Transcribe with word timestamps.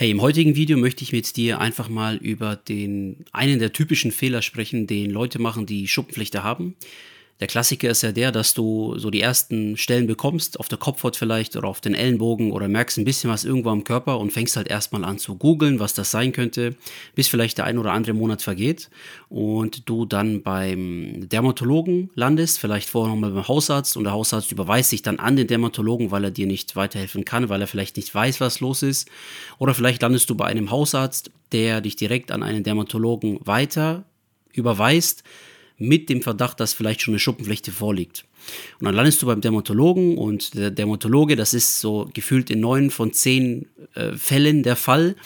Hey, 0.00 0.10
im 0.10 0.22
heutigen 0.22 0.56
Video 0.56 0.78
möchte 0.78 1.04
ich 1.04 1.12
mit 1.12 1.36
dir 1.36 1.60
einfach 1.60 1.90
mal 1.90 2.16
über 2.16 2.56
den 2.56 3.26
einen 3.32 3.58
der 3.58 3.74
typischen 3.74 4.12
Fehler 4.12 4.40
sprechen, 4.40 4.86
den 4.86 5.10
Leute 5.10 5.38
machen, 5.38 5.66
die 5.66 5.86
Schuppenflechte 5.88 6.42
haben. 6.42 6.74
Der 7.40 7.46
Klassiker 7.46 7.88
ist 7.88 8.02
ja 8.02 8.12
der, 8.12 8.32
dass 8.32 8.52
du 8.52 8.98
so 8.98 9.08
die 9.08 9.22
ersten 9.22 9.78
Stellen 9.78 10.06
bekommst, 10.06 10.60
auf 10.60 10.68
der 10.68 10.76
Kopfhaut 10.76 11.16
vielleicht 11.16 11.56
oder 11.56 11.68
auf 11.68 11.80
den 11.80 11.94
Ellenbogen 11.94 12.52
oder 12.52 12.68
merkst 12.68 12.98
ein 12.98 13.06
bisschen 13.06 13.30
was 13.30 13.46
irgendwo 13.46 13.70
am 13.70 13.82
Körper 13.82 14.18
und 14.18 14.30
fängst 14.30 14.56
halt 14.56 14.68
erstmal 14.68 15.04
an 15.04 15.18
zu 15.18 15.36
googeln, 15.36 15.80
was 15.80 15.94
das 15.94 16.10
sein 16.10 16.32
könnte, 16.32 16.76
bis 17.14 17.28
vielleicht 17.28 17.56
der 17.56 17.64
ein 17.64 17.78
oder 17.78 17.92
andere 17.92 18.12
Monat 18.12 18.42
vergeht 18.42 18.90
und 19.30 19.88
du 19.88 20.04
dann 20.04 20.42
beim 20.42 21.30
Dermatologen 21.30 22.10
landest, 22.14 22.58
vielleicht 22.58 22.90
vorher 22.90 23.14
nochmal 23.14 23.30
beim 23.30 23.48
Hausarzt 23.48 23.96
und 23.96 24.04
der 24.04 24.12
Hausarzt 24.12 24.52
überweist 24.52 24.90
sich 24.90 25.00
dann 25.00 25.18
an 25.18 25.36
den 25.36 25.46
Dermatologen, 25.46 26.10
weil 26.10 26.24
er 26.24 26.30
dir 26.30 26.46
nicht 26.46 26.76
weiterhelfen 26.76 27.24
kann, 27.24 27.48
weil 27.48 27.62
er 27.62 27.66
vielleicht 27.66 27.96
nicht 27.96 28.14
weiß, 28.14 28.42
was 28.42 28.60
los 28.60 28.82
ist. 28.82 29.08
Oder 29.58 29.72
vielleicht 29.72 30.02
landest 30.02 30.28
du 30.28 30.34
bei 30.34 30.44
einem 30.44 30.70
Hausarzt, 30.70 31.30
der 31.52 31.80
dich 31.80 31.96
direkt 31.96 32.32
an 32.32 32.42
einen 32.42 32.64
Dermatologen 32.64 33.38
weiter 33.44 34.04
überweist 34.52 35.24
mit 35.80 36.10
dem 36.10 36.22
Verdacht, 36.22 36.60
dass 36.60 36.74
vielleicht 36.74 37.00
schon 37.00 37.14
eine 37.14 37.18
Schuppenflechte 37.18 37.72
vorliegt. 37.72 38.24
Und 38.78 38.84
dann 38.84 38.94
landest 38.94 39.22
du 39.22 39.26
beim 39.26 39.40
Dermatologen 39.40 40.16
und 40.16 40.54
der 40.54 40.70
Dermatologe, 40.70 41.36
das 41.36 41.54
ist 41.54 41.80
so 41.80 42.08
gefühlt 42.12 42.50
in 42.50 42.60
neun 42.60 42.90
von 42.90 43.12
zehn 43.12 43.66
äh, 43.94 44.12
Fällen 44.12 44.62
der 44.62 44.76
Fall, 44.76 45.16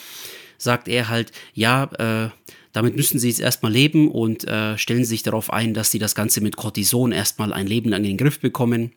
sagt 0.57 0.89
er 0.89 1.09
halt, 1.09 1.33
ja, 1.53 1.85
äh, 1.99 2.31
damit 2.73 2.97
müssen 2.97 3.19
sie 3.19 3.29
jetzt 3.29 3.41
erstmal 3.41 3.73
leben 3.73 4.11
und 4.11 4.45
äh, 4.45 4.79
stellen 4.79 5.05
sich 5.05 5.23
darauf 5.23 5.53
ein, 5.53 5.75
dass 5.75 5.91
sie 5.91 5.99
das 5.99 6.15
Ganze 6.15 6.41
mit 6.41 6.57
Cortison 6.57 7.13
erstmal 7.13 7.53
ein 7.53 7.67
Leben 7.67 7.91
lang 7.91 8.03
in 8.05 8.11
den 8.11 8.17
Griff 8.17 8.41
bekommen. 8.41 8.93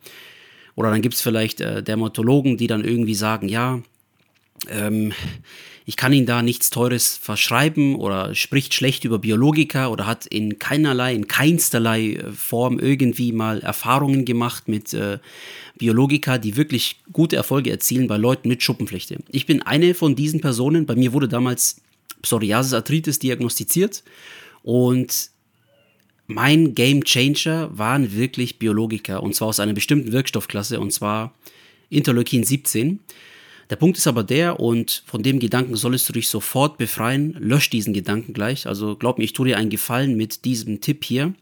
Oder 0.76 0.92
dann 0.92 1.02
gibt 1.02 1.16
es 1.16 1.22
vielleicht 1.22 1.60
äh, 1.62 1.82
Dermatologen, 1.82 2.58
die 2.58 2.68
dann 2.68 2.86
irgendwie 2.86 3.16
sagen, 3.16 3.50
ja, 3.50 3.82
ähm, 4.70 5.12
ich 5.90 5.96
kann 5.96 6.12
Ihnen 6.12 6.26
da 6.26 6.42
nichts 6.42 6.70
Teures 6.70 7.16
verschreiben 7.16 7.96
oder 7.96 8.36
spricht 8.36 8.74
schlecht 8.74 9.06
über 9.06 9.20
Biologika 9.20 9.88
oder 9.88 10.06
hat 10.06 10.26
in 10.26 10.60
keinerlei, 10.60 11.16
in 11.16 11.30
keinsterlei 11.30 12.16
äh, 12.16 12.32
Form 12.34 12.78
irgendwie 12.78 13.32
mal 13.32 13.62
Erfahrungen 13.62 14.26
gemacht 14.26 14.68
mit 14.68 14.94
äh, 14.94 15.18
Biologika, 15.78 16.40
die 16.40 16.58
wirklich 16.58 17.00
gute 17.14 17.38
Erfolge 17.38 17.72
erzielen 17.72 18.08
bei 18.08 18.18
Leuten 18.18 18.50
mit 18.50 18.62
Schuppenflechte. 18.62 19.20
Ich 19.30 19.46
bin 19.46 19.62
eine 19.62 19.94
von 19.94 20.14
diesen 20.18 20.42
Personen. 20.42 20.86
Bei 20.86 20.96
mir 20.96 21.14
wurde 21.14 21.30
damals 21.30 21.80
Psoriasis 22.22 22.74
Arthritis 22.74 23.20
diagnostiziert 23.20 24.04
und 24.64 25.30
mein 26.26 26.76
Game 26.76 27.06
Changer 27.06 27.70
waren 27.72 28.14
wirklich 28.14 28.60
Biologika 28.60 29.20
und 29.20 29.36
zwar 29.36 29.48
aus 29.48 29.62
einer 29.62 29.72
bestimmten 29.72 30.12
Wirkstoffklasse 30.12 30.82
und 30.82 30.92
zwar 30.92 31.34
Interleukin 31.90 32.44
17. 32.44 33.00
Der 33.70 33.76
Punkt 33.76 33.98
ist 33.98 34.08
aber 34.08 34.24
der, 34.24 34.60
und 34.60 35.04
von 35.06 35.24
dem 35.24 35.40
Gedanken 35.40 35.76
solltest 35.76 36.08
du 36.08 36.14
dich 36.14 36.30
sofort 36.30 36.78
befreien. 36.78 37.36
Lösch 37.40 37.70
diesen 37.70 37.94
Gedanken 37.94 38.34
gleich. 38.34 38.66
Also 38.68 38.96
glaub 38.96 39.18
mir, 39.18 39.26
ich 39.26 39.34
tue 39.34 39.48
dir 39.48 39.58
einen 39.58 39.70
Gefallen 39.70 40.16
mit 40.16 40.46
diesem 40.46 40.80
Tipp 40.80 41.04
hier. 41.04 41.34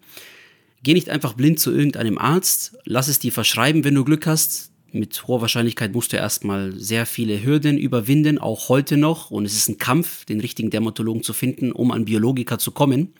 Geh 0.81 0.93
nicht 0.93 1.09
einfach 1.09 1.33
blind 1.33 1.59
zu 1.59 1.71
irgendeinem 1.71 2.17
Arzt, 2.17 2.77
lass 2.85 3.07
es 3.07 3.17
dir 3.17 3.31
verschreiben, 3.31 3.83
wenn 3.83 3.95
du 3.95 4.03
Glück 4.03 4.27
hast. 4.27 4.71
Mit 4.91 5.27
hoher 5.27 5.41
Wahrscheinlichkeit 5.41 5.93
musst 5.93 6.13
du 6.13 6.17
erstmal 6.17 6.73
sehr 6.79 7.05
viele 7.05 7.43
Hürden 7.43 7.77
überwinden, 7.77 8.37
auch 8.37 8.69
heute 8.69 8.95
noch. 8.95 9.29
Und 9.29 9.45
es 9.45 9.55
ist 9.55 9.67
ein 9.67 9.77
Kampf, 9.77 10.25
den 10.25 10.39
richtigen 10.39 10.69
Dermatologen 10.69 11.23
zu 11.23 11.33
finden, 11.33 11.71
um 11.71 11.91
an 11.91 12.05
Biologiker 12.05 12.59
zu 12.59 12.71
kommen. 12.71 13.13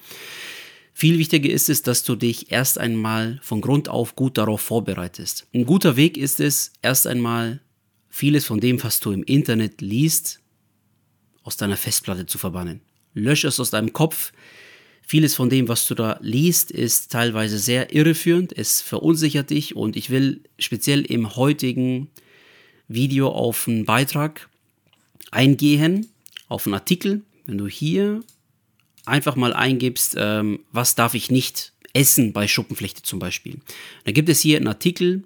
Viel 0.94 1.18
wichtiger 1.18 1.50
ist 1.50 1.70
es, 1.70 1.82
dass 1.82 2.04
du 2.04 2.16
dich 2.16 2.52
erst 2.52 2.80
einmal 2.80 3.40
von 3.42 3.60
Grund 3.60 3.90
auf 3.90 4.16
gut 4.16 4.38
darauf 4.38 4.62
vorbereitest. 4.62 5.46
Ein 5.54 5.66
guter 5.66 5.98
Weg 5.98 6.18
ist 6.18 6.40
es, 6.40 6.72
erst 6.82 7.08
einmal 7.08 7.60
vieles 8.16 8.46
von 8.46 8.62
dem, 8.62 8.82
was 8.82 9.02
du 9.02 9.12
im 9.12 9.24
Internet 9.24 9.82
liest, 9.82 10.40
aus 11.44 11.58
deiner 11.58 11.76
Festplatte 11.76 12.26
zu 12.26 12.38
verbannen. 12.38 12.80
Lösch 13.14 13.44
es 13.44 13.60
aus 13.60 13.72
deinem 13.72 13.92
Kopf. 13.92 14.32
Vieles 15.06 15.36
von 15.36 15.50
dem, 15.50 15.68
was 15.68 15.86
du 15.86 15.96
da 15.96 16.18
liest, 16.22 16.72
ist 16.72 17.12
teilweise 17.12 17.60
sehr 17.60 17.94
irreführend. 17.94 18.58
Es 18.58 18.80
verunsichert 18.80 19.50
dich 19.50 19.76
und 19.76 19.98
ich 19.98 20.10
will 20.12 20.42
speziell 20.58 21.02
im 21.02 21.36
heutigen 21.36 22.10
Video 22.88 23.28
auf 23.28 23.68
einen 23.68 23.84
Beitrag 23.84 24.50
eingehen, 25.32 26.08
auf 26.48 26.68
einen 26.68 26.76
Artikel. 26.76 27.22
Wenn 27.46 27.58
du 27.58 27.68
hier 27.68 28.24
einfach 29.06 29.36
mal 29.36 29.52
eingibst, 29.54 30.16
ähm, 30.18 30.62
was 30.72 30.96
darf 30.96 31.16
ich 31.16 31.30
nicht 31.30 31.74
essen 31.92 32.32
bei 32.32 32.48
Schuppenflechte 32.48 33.02
zum 33.02 33.20
Beispiel. 33.20 33.60
Da 34.06 34.14
gibt 34.14 34.30
es 34.30 34.40
hier 34.40 34.56
einen 34.56 34.70
Artikel 34.70 35.24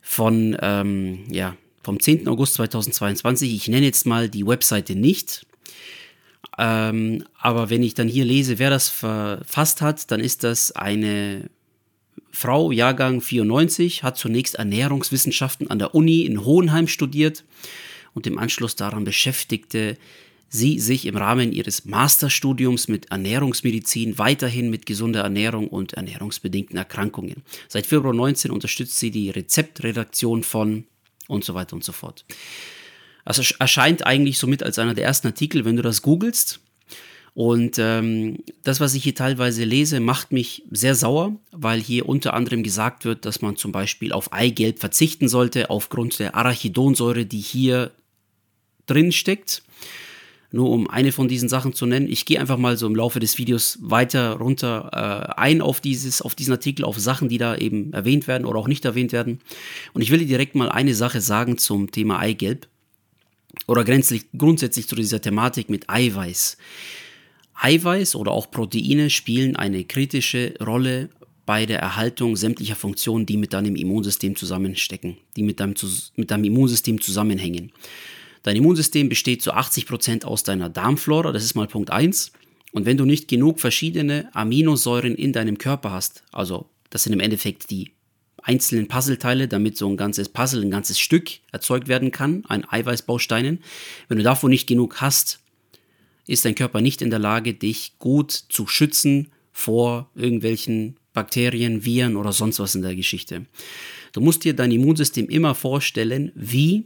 von 0.00 0.56
ähm, 0.62 1.24
ja, 1.30 1.56
vom 1.84 2.00
10. 2.00 2.26
August 2.28 2.54
2022. 2.54 3.54
Ich 3.54 3.68
nenne 3.68 3.86
jetzt 3.86 4.06
mal 4.06 4.28
die 4.28 4.46
Webseite 4.46 4.94
nicht. 4.96 5.46
Ähm, 6.58 7.24
aber 7.38 7.70
wenn 7.70 7.82
ich 7.82 7.94
dann 7.94 8.08
hier 8.08 8.24
lese, 8.24 8.58
wer 8.58 8.70
das 8.70 8.88
verfasst 8.88 9.80
hat, 9.80 10.10
dann 10.10 10.20
ist 10.20 10.44
das 10.44 10.72
eine 10.72 11.50
Frau, 12.30 12.72
Jahrgang 12.72 13.20
94, 13.20 14.02
hat 14.02 14.16
zunächst 14.16 14.56
Ernährungswissenschaften 14.56 15.70
an 15.70 15.78
der 15.78 15.94
Uni 15.94 16.22
in 16.22 16.44
Hohenheim 16.44 16.88
studiert 16.88 17.44
und 18.12 18.26
im 18.26 18.38
Anschluss 18.38 18.76
daran 18.76 19.04
beschäftigte 19.04 19.96
sie 20.48 20.78
sich 20.78 21.06
im 21.06 21.16
Rahmen 21.16 21.52
ihres 21.52 21.84
Masterstudiums 21.84 22.86
mit 22.86 23.10
Ernährungsmedizin 23.10 24.18
weiterhin 24.18 24.70
mit 24.70 24.86
gesunder 24.86 25.22
Ernährung 25.22 25.68
und 25.68 25.94
ernährungsbedingten 25.94 26.76
Erkrankungen. 26.76 27.42
Seit 27.68 27.86
Februar 27.86 28.14
19 28.14 28.52
unterstützt 28.52 28.98
sie 28.98 29.10
die 29.10 29.30
Rezeptredaktion 29.30 30.44
von 30.44 30.84
und 31.28 31.44
so 31.44 31.54
weiter 31.54 31.74
und 31.74 31.84
so 31.84 31.92
fort. 31.92 32.24
Also 33.24 33.42
erscheint 33.58 34.06
eigentlich 34.06 34.38
somit 34.38 34.62
als 34.62 34.78
einer 34.78 34.94
der 34.94 35.04
ersten 35.04 35.28
Artikel, 35.28 35.64
wenn 35.64 35.76
du 35.76 35.82
das 35.82 36.02
googelst. 36.02 36.60
Und 37.32 37.78
ähm, 37.80 38.44
das, 38.62 38.78
was 38.78 38.94
ich 38.94 39.02
hier 39.02 39.14
teilweise 39.14 39.64
lese, 39.64 39.98
macht 39.98 40.30
mich 40.30 40.62
sehr 40.70 40.94
sauer, 40.94 41.34
weil 41.50 41.80
hier 41.80 42.08
unter 42.08 42.32
anderem 42.34 42.62
gesagt 42.62 43.04
wird, 43.04 43.24
dass 43.24 43.42
man 43.42 43.56
zum 43.56 43.72
Beispiel 43.72 44.12
auf 44.12 44.32
Eigelb 44.32 44.78
verzichten 44.78 45.28
sollte, 45.28 45.68
aufgrund 45.68 46.18
der 46.20 46.36
Arachidonsäure, 46.36 47.26
die 47.26 47.40
hier 47.40 47.90
drin 48.86 49.10
steckt. 49.10 49.62
Nur 50.54 50.70
um 50.70 50.88
eine 50.88 51.10
von 51.10 51.26
diesen 51.26 51.48
Sachen 51.48 51.72
zu 51.72 51.84
nennen. 51.84 52.08
Ich 52.08 52.26
gehe 52.26 52.38
einfach 52.38 52.58
mal 52.58 52.76
so 52.76 52.86
im 52.86 52.94
Laufe 52.94 53.18
des 53.18 53.38
Videos 53.38 53.76
weiter 53.80 54.34
runter 54.34 54.88
äh, 54.92 55.40
ein 55.40 55.60
auf, 55.60 55.80
dieses, 55.80 56.22
auf 56.22 56.36
diesen 56.36 56.52
Artikel, 56.52 56.84
auf 56.84 56.96
Sachen, 56.96 57.28
die 57.28 57.38
da 57.38 57.56
eben 57.56 57.92
erwähnt 57.92 58.28
werden 58.28 58.44
oder 58.44 58.60
auch 58.60 58.68
nicht 58.68 58.84
erwähnt 58.84 59.10
werden. 59.10 59.40
Und 59.94 60.02
ich 60.02 60.12
will 60.12 60.20
dir 60.20 60.28
direkt 60.28 60.54
mal 60.54 60.68
eine 60.68 60.94
Sache 60.94 61.20
sagen 61.20 61.58
zum 61.58 61.90
Thema 61.90 62.20
Eigelb 62.20 62.68
oder 63.66 63.82
grundsätzlich 63.82 64.86
zu 64.86 64.94
dieser 64.94 65.20
Thematik 65.20 65.70
mit 65.70 65.90
Eiweiß. 65.90 66.56
Eiweiß 67.54 68.14
oder 68.14 68.30
auch 68.30 68.48
Proteine 68.48 69.10
spielen 69.10 69.56
eine 69.56 69.82
kritische 69.82 70.54
Rolle 70.64 71.08
bei 71.46 71.66
der 71.66 71.80
Erhaltung 71.80 72.36
sämtlicher 72.36 72.76
Funktionen, 72.76 73.26
die 73.26 73.38
mit 73.38 73.54
deinem 73.54 73.74
Immunsystem 73.74 74.36
zusammenstecken, 74.36 75.16
die 75.34 75.42
mit 75.42 75.58
deinem, 75.58 75.74
mit 76.14 76.30
deinem 76.30 76.44
Immunsystem 76.44 77.00
zusammenhängen. 77.00 77.72
Dein 78.44 78.56
Immunsystem 78.56 79.08
besteht 79.08 79.40
zu 79.40 79.52
80 79.52 79.86
Prozent 79.86 80.24
aus 80.26 80.42
deiner 80.42 80.68
Darmflora, 80.68 81.32
das 81.32 81.44
ist 81.44 81.54
mal 81.54 81.66
Punkt 81.66 81.90
1. 81.90 82.30
Und 82.72 82.84
wenn 82.84 82.98
du 82.98 83.06
nicht 83.06 83.26
genug 83.26 83.58
verschiedene 83.58 84.28
Aminosäuren 84.34 85.14
in 85.14 85.32
deinem 85.32 85.56
Körper 85.56 85.92
hast, 85.92 86.24
also 86.30 86.68
das 86.90 87.04
sind 87.04 87.14
im 87.14 87.20
Endeffekt 87.20 87.70
die 87.70 87.92
einzelnen 88.42 88.86
Puzzleteile, 88.86 89.48
damit 89.48 89.78
so 89.78 89.88
ein 89.88 89.96
ganzes 89.96 90.28
Puzzle, 90.28 90.62
ein 90.62 90.70
ganzes 90.70 91.00
Stück 91.00 91.30
erzeugt 91.52 91.88
werden 91.88 92.10
kann, 92.10 92.44
ein 92.46 92.68
Eiweißbausteinen. 92.68 93.60
Wenn 94.08 94.18
du 94.18 94.24
davon 94.24 94.50
nicht 94.50 94.66
genug 94.66 95.00
hast, 95.00 95.40
ist 96.26 96.44
dein 96.44 96.54
Körper 96.54 96.82
nicht 96.82 97.00
in 97.00 97.08
der 97.08 97.18
Lage, 97.18 97.54
dich 97.54 97.98
gut 97.98 98.30
zu 98.32 98.66
schützen 98.66 99.32
vor 99.52 100.10
irgendwelchen 100.14 100.98
Bakterien, 101.14 101.86
Viren 101.86 102.16
oder 102.16 102.32
sonst 102.32 102.58
was 102.58 102.74
in 102.74 102.82
der 102.82 102.94
Geschichte. 102.94 103.46
Du 104.12 104.20
musst 104.20 104.44
dir 104.44 104.52
dein 104.52 104.70
Immunsystem 104.70 105.30
immer 105.30 105.54
vorstellen, 105.54 106.30
wie 106.34 106.84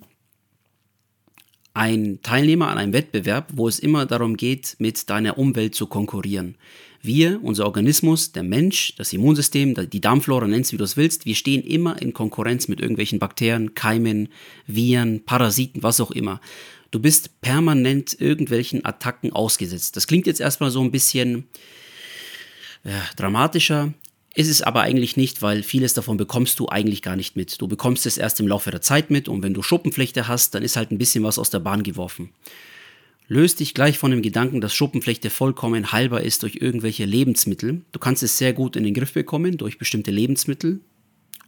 ein 1.78 2.18
Teilnehmer 2.24 2.66
an 2.70 2.76
einem 2.76 2.92
Wettbewerb, 2.92 3.52
wo 3.54 3.68
es 3.68 3.78
immer 3.78 4.04
darum 4.04 4.36
geht, 4.36 4.74
mit 4.80 5.08
deiner 5.08 5.38
Umwelt 5.38 5.76
zu 5.76 5.86
konkurrieren. 5.86 6.56
Wir, 7.02 7.38
unser 7.40 7.66
Organismus, 7.66 8.32
der 8.32 8.42
Mensch, 8.42 8.96
das 8.96 9.12
Immunsystem, 9.12 9.76
die 9.88 10.00
Darmflora, 10.00 10.48
nennst 10.48 10.72
wie 10.72 10.76
du 10.76 10.82
es 10.82 10.96
willst, 10.96 11.24
wir 11.24 11.36
stehen 11.36 11.62
immer 11.62 12.02
in 12.02 12.12
Konkurrenz 12.12 12.66
mit 12.66 12.80
irgendwelchen 12.80 13.20
Bakterien, 13.20 13.74
Keimen, 13.74 14.28
Viren, 14.66 15.24
Parasiten, 15.24 15.84
was 15.84 16.00
auch 16.00 16.10
immer. 16.10 16.40
Du 16.90 16.98
bist 16.98 17.40
permanent 17.42 18.20
irgendwelchen 18.20 18.84
Attacken 18.84 19.32
ausgesetzt. 19.32 19.96
Das 19.96 20.08
klingt 20.08 20.26
jetzt 20.26 20.40
erstmal 20.40 20.72
so 20.72 20.82
ein 20.82 20.90
bisschen 20.90 21.46
ja, 22.82 23.04
dramatischer, 23.14 23.94
ist 24.38 24.48
es 24.48 24.62
aber 24.62 24.82
eigentlich 24.82 25.16
nicht, 25.16 25.42
weil 25.42 25.64
vieles 25.64 25.94
davon 25.94 26.16
bekommst 26.16 26.60
du 26.60 26.68
eigentlich 26.68 27.02
gar 27.02 27.16
nicht 27.16 27.34
mit. 27.34 27.60
Du 27.60 27.66
bekommst 27.66 28.06
es 28.06 28.18
erst 28.18 28.38
im 28.38 28.46
Laufe 28.46 28.70
der 28.70 28.80
Zeit 28.80 29.10
mit 29.10 29.28
und 29.28 29.42
wenn 29.42 29.52
du 29.52 29.62
Schuppenflechte 29.62 30.28
hast, 30.28 30.54
dann 30.54 30.62
ist 30.62 30.76
halt 30.76 30.92
ein 30.92 30.98
bisschen 30.98 31.24
was 31.24 31.40
aus 31.40 31.50
der 31.50 31.58
Bahn 31.58 31.82
geworfen. 31.82 32.30
Löst 33.26 33.58
dich 33.58 33.74
gleich 33.74 33.98
von 33.98 34.12
dem 34.12 34.22
Gedanken, 34.22 34.60
dass 34.60 34.72
Schuppenflechte 34.72 35.28
vollkommen 35.28 35.90
heilbar 35.90 36.20
ist 36.20 36.44
durch 36.44 36.54
irgendwelche 36.54 37.04
Lebensmittel. 37.04 37.82
Du 37.90 37.98
kannst 37.98 38.22
es 38.22 38.38
sehr 38.38 38.52
gut 38.52 38.76
in 38.76 38.84
den 38.84 38.94
Griff 38.94 39.12
bekommen 39.12 39.56
durch 39.56 39.76
bestimmte 39.76 40.12
Lebensmittel 40.12 40.82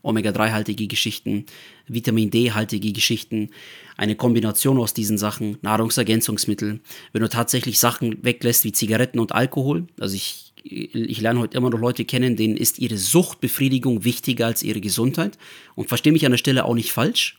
Omega-3-haltige 0.02 0.86
Geschichten, 0.86 1.46
Vitamin 1.86 2.30
D-haltige 2.30 2.92
Geschichten, 2.92 3.50
eine 3.96 4.16
Kombination 4.16 4.78
aus 4.78 4.94
diesen 4.94 5.18
Sachen, 5.18 5.58
Nahrungsergänzungsmittel. 5.62 6.80
Wenn 7.12 7.22
du 7.22 7.28
tatsächlich 7.28 7.78
Sachen 7.78 8.24
weglässt 8.24 8.64
wie 8.64 8.72
Zigaretten 8.72 9.18
und 9.18 9.32
Alkohol, 9.32 9.86
also 9.98 10.14
ich, 10.14 10.49
ich 10.64 11.20
lerne 11.20 11.40
heute 11.40 11.56
immer 11.56 11.70
noch 11.70 11.78
Leute 11.78 12.04
kennen, 12.04 12.36
denen 12.36 12.56
ist 12.56 12.78
ihre 12.78 12.96
Suchtbefriedigung 12.96 14.04
wichtiger 14.04 14.46
als 14.46 14.62
ihre 14.62 14.80
Gesundheit. 14.80 15.38
Und 15.74 15.88
verstehe 15.88 16.12
mich 16.12 16.24
an 16.24 16.32
der 16.32 16.38
Stelle 16.38 16.64
auch 16.64 16.74
nicht 16.74 16.92
falsch. 16.92 17.38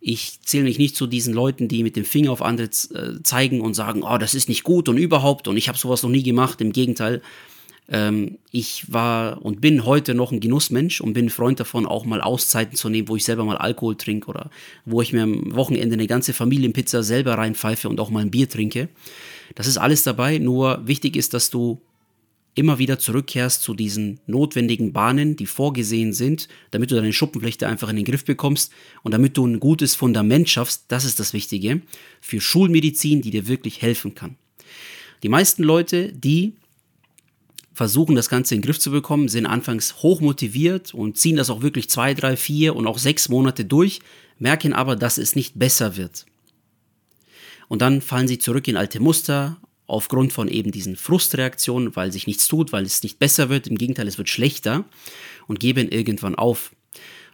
Ich 0.00 0.40
zähle 0.42 0.64
mich 0.64 0.78
nicht 0.78 0.96
zu 0.96 1.06
diesen 1.06 1.34
Leuten, 1.34 1.66
die 1.68 1.82
mit 1.82 1.96
dem 1.96 2.04
Finger 2.04 2.30
auf 2.30 2.42
andere 2.42 2.68
äh, 2.68 3.22
zeigen 3.22 3.60
und 3.60 3.74
sagen, 3.74 4.02
oh, 4.04 4.18
das 4.18 4.34
ist 4.34 4.48
nicht 4.48 4.62
gut 4.62 4.88
und 4.88 4.96
überhaupt 4.96 5.48
und 5.48 5.56
ich 5.56 5.68
habe 5.68 5.76
sowas 5.76 6.02
noch 6.04 6.10
nie 6.10 6.22
gemacht. 6.22 6.60
Im 6.60 6.72
Gegenteil, 6.72 7.20
ähm, 7.88 8.38
ich 8.52 8.92
war 8.92 9.44
und 9.44 9.60
bin 9.60 9.84
heute 9.84 10.14
noch 10.14 10.30
ein 10.30 10.38
Genussmensch 10.38 11.00
und 11.00 11.14
bin 11.14 11.30
Freund 11.30 11.58
davon, 11.58 11.84
auch 11.84 12.04
mal 12.04 12.20
Auszeiten 12.20 12.76
zu 12.76 12.88
nehmen, 12.88 13.08
wo 13.08 13.16
ich 13.16 13.24
selber 13.24 13.44
mal 13.44 13.56
Alkohol 13.56 13.96
trinke 13.96 14.28
oder 14.28 14.50
wo 14.84 15.02
ich 15.02 15.12
mir 15.12 15.22
am 15.22 15.54
Wochenende 15.56 15.94
eine 15.94 16.06
ganze 16.06 16.32
Familienpizza 16.32 17.02
selber 17.02 17.34
reinpfeife 17.34 17.88
und 17.88 17.98
auch 17.98 18.10
mal 18.10 18.20
ein 18.20 18.30
Bier 18.30 18.48
trinke. 18.48 18.88
Das 19.56 19.66
ist 19.66 19.78
alles 19.78 20.04
dabei, 20.04 20.38
nur 20.38 20.86
wichtig 20.86 21.16
ist, 21.16 21.34
dass 21.34 21.50
du 21.50 21.80
immer 22.54 22.78
wieder 22.78 22.98
zurückkehrst 22.98 23.62
zu 23.62 23.74
diesen 23.74 24.20
notwendigen 24.26 24.92
Bahnen, 24.92 25.36
die 25.36 25.46
vorgesehen 25.46 26.12
sind, 26.12 26.48
damit 26.70 26.90
du 26.90 26.96
deine 26.96 27.12
Schuppenflechte 27.12 27.68
einfach 27.68 27.88
in 27.88 27.96
den 27.96 28.04
Griff 28.04 28.24
bekommst 28.24 28.72
und 29.02 29.12
damit 29.12 29.36
du 29.36 29.46
ein 29.46 29.60
gutes 29.60 29.94
Fundament 29.94 30.48
schaffst, 30.48 30.86
das 30.88 31.04
ist 31.04 31.20
das 31.20 31.32
Wichtige, 31.32 31.82
für 32.20 32.40
Schulmedizin, 32.40 33.22
die 33.22 33.30
dir 33.30 33.46
wirklich 33.46 33.80
helfen 33.80 34.14
kann. 34.14 34.36
Die 35.22 35.28
meisten 35.28 35.62
Leute, 35.62 36.12
die 36.12 36.54
versuchen, 37.72 38.16
das 38.16 38.28
Ganze 38.28 38.54
in 38.54 38.60
den 38.60 38.66
Griff 38.66 38.80
zu 38.80 38.90
bekommen, 38.90 39.28
sind 39.28 39.46
anfangs 39.46 40.02
hoch 40.02 40.20
motiviert 40.20 40.92
und 40.92 41.16
ziehen 41.16 41.36
das 41.36 41.50
auch 41.50 41.62
wirklich 41.62 41.88
zwei, 41.88 42.12
drei, 42.12 42.36
vier 42.36 42.74
und 42.74 42.88
auch 42.88 42.98
sechs 42.98 43.28
Monate 43.28 43.64
durch, 43.64 44.00
merken 44.38 44.72
aber, 44.72 44.96
dass 44.96 45.16
es 45.16 45.36
nicht 45.36 45.58
besser 45.58 45.96
wird. 45.96 46.26
Und 47.68 47.82
dann 47.82 48.00
fallen 48.00 48.26
sie 48.26 48.38
zurück 48.38 48.66
in 48.66 48.76
alte 48.76 48.98
Muster, 48.98 49.58
aufgrund 49.88 50.32
von 50.32 50.46
eben 50.46 50.70
diesen 50.70 50.94
Frustreaktionen, 50.94 51.96
weil 51.96 52.12
sich 52.12 52.26
nichts 52.26 52.46
tut, 52.46 52.72
weil 52.72 52.84
es 52.84 53.02
nicht 53.02 53.18
besser 53.18 53.48
wird, 53.48 53.66
im 53.66 53.78
Gegenteil, 53.78 54.06
es 54.06 54.18
wird 54.18 54.28
schlechter 54.28 54.84
und 55.48 55.58
geben 55.58 55.88
irgendwann 55.88 56.36
auf. 56.36 56.70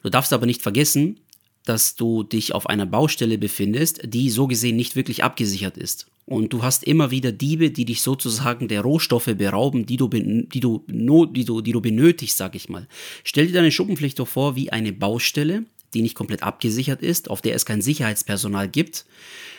Du 0.02 0.08
darfst 0.08 0.32
aber 0.32 0.46
nicht 0.46 0.62
vergessen, 0.62 1.20
dass 1.64 1.96
du 1.96 2.22
dich 2.22 2.54
auf 2.54 2.68
einer 2.68 2.86
Baustelle 2.86 3.38
befindest, 3.38 4.02
die 4.04 4.30
so 4.30 4.46
gesehen 4.46 4.76
nicht 4.76 4.96
wirklich 4.96 5.24
abgesichert 5.24 5.76
ist. 5.76 6.06
Und 6.26 6.52
du 6.52 6.62
hast 6.62 6.84
immer 6.84 7.10
wieder 7.10 7.32
Diebe, 7.32 7.70
die 7.70 7.84
dich 7.84 8.00
sozusagen 8.02 8.68
der 8.68 8.82
Rohstoffe 8.82 9.30
berauben, 9.36 9.84
die 9.84 9.96
du, 9.96 10.08
die 10.08 10.60
du, 10.60 10.84
die 10.88 11.44
du, 11.44 11.60
die 11.60 11.72
du 11.72 11.80
benötigst, 11.80 12.36
sag 12.36 12.54
ich 12.54 12.68
mal. 12.68 12.86
Stell 13.24 13.46
dir 13.46 13.54
deine 13.54 13.72
Schuppenpflicht 13.72 14.18
doch 14.18 14.28
vor 14.28 14.56
wie 14.56 14.70
eine 14.70 14.92
Baustelle, 14.92 15.64
die 15.92 16.02
nicht 16.02 16.14
komplett 16.14 16.42
abgesichert 16.42 17.02
ist, 17.02 17.30
auf 17.30 17.42
der 17.42 17.54
es 17.54 17.66
kein 17.66 17.82
Sicherheitspersonal 17.82 18.68
gibt. 18.68 19.04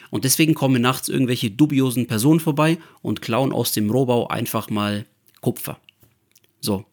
Und 0.09 0.23
deswegen 0.23 0.53
kommen 0.53 0.81
nachts 0.81 1.09
irgendwelche 1.09 1.51
dubiosen 1.51 2.07
Personen 2.07 2.39
vorbei 2.39 2.77
und 3.01 3.21
klauen 3.21 3.51
aus 3.51 3.71
dem 3.71 3.89
Rohbau 3.89 4.27
einfach 4.27 4.69
mal 4.69 5.05
Kupfer. 5.41 5.79
So. 6.61 6.85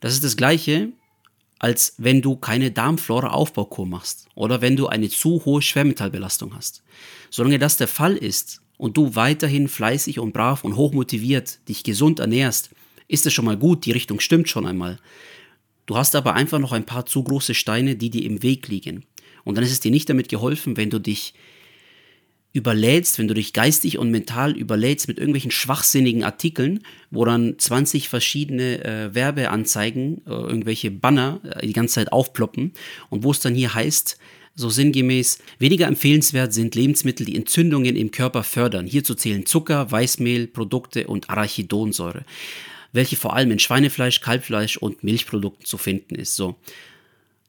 Das 0.00 0.14
ist 0.14 0.24
das 0.24 0.36
Gleiche, 0.36 0.88
als 1.58 1.94
wenn 1.98 2.22
du 2.22 2.36
keine 2.36 2.70
Darmflora-Aufbaukur 2.70 3.86
machst 3.86 4.26
oder 4.34 4.62
wenn 4.62 4.76
du 4.76 4.88
eine 4.88 5.08
zu 5.10 5.44
hohe 5.44 5.60
Schwermetallbelastung 5.60 6.54
hast. 6.54 6.82
Solange 7.28 7.58
das 7.58 7.76
der 7.76 7.88
Fall 7.88 8.16
ist 8.16 8.62
und 8.78 8.96
du 8.96 9.14
weiterhin 9.14 9.68
fleißig 9.68 10.18
und 10.18 10.32
brav 10.32 10.64
und 10.64 10.76
hochmotiviert 10.76 11.68
dich 11.68 11.84
gesund 11.84 12.18
ernährst, 12.18 12.70
ist 13.08 13.26
es 13.26 13.32
schon 13.32 13.44
mal 13.44 13.58
gut, 13.58 13.84
die 13.84 13.92
Richtung 13.92 14.20
stimmt 14.20 14.48
schon 14.48 14.66
einmal. 14.66 14.98
Du 15.84 15.96
hast 15.96 16.16
aber 16.16 16.34
einfach 16.34 16.58
noch 16.58 16.72
ein 16.72 16.86
paar 16.86 17.04
zu 17.04 17.22
große 17.22 17.54
Steine, 17.54 17.94
die 17.96 18.10
dir 18.10 18.24
im 18.24 18.42
Weg 18.42 18.68
liegen. 18.68 19.04
Und 19.44 19.56
dann 19.56 19.64
ist 19.64 19.72
es 19.72 19.80
dir 19.80 19.90
nicht 19.90 20.08
damit 20.08 20.28
geholfen, 20.28 20.76
wenn 20.76 20.90
du 20.90 20.98
dich 20.98 21.34
überlädst, 22.52 23.18
wenn 23.18 23.28
du 23.28 23.34
dich 23.34 23.52
geistig 23.52 23.98
und 23.98 24.10
mental 24.10 24.56
überlädst 24.56 25.06
mit 25.06 25.18
irgendwelchen 25.18 25.52
schwachsinnigen 25.52 26.24
Artikeln, 26.24 26.80
wo 27.10 27.24
dann 27.24 27.58
20 27.58 28.08
verschiedene 28.08 28.84
äh, 28.84 29.14
Werbeanzeigen, 29.14 30.22
äh, 30.26 30.30
irgendwelche 30.30 30.90
Banner 30.90 31.40
äh, 31.44 31.66
die 31.66 31.72
ganze 31.72 31.94
Zeit 31.94 32.12
aufploppen 32.12 32.72
und 33.08 33.22
wo 33.22 33.30
es 33.30 33.40
dann 33.40 33.54
hier 33.54 33.74
heißt, 33.74 34.18
so 34.56 34.68
sinngemäß, 34.68 35.38
weniger 35.58 35.86
empfehlenswert 35.86 36.52
sind 36.52 36.74
Lebensmittel, 36.74 37.24
die 37.24 37.36
Entzündungen 37.36 37.94
im 37.94 38.10
Körper 38.10 38.42
fördern. 38.42 38.86
Hierzu 38.86 39.14
zählen 39.14 39.46
Zucker, 39.46 39.90
Weißmehl, 39.90 40.48
Produkte 40.48 41.06
und 41.06 41.30
Arachidonsäure, 41.30 42.24
welche 42.92 43.16
vor 43.16 43.36
allem 43.36 43.52
in 43.52 43.60
Schweinefleisch, 43.60 44.20
Kalbfleisch 44.20 44.76
und 44.76 45.04
Milchprodukten 45.04 45.64
zu 45.64 45.78
finden 45.78 46.16
ist. 46.16 46.34
So. 46.34 46.56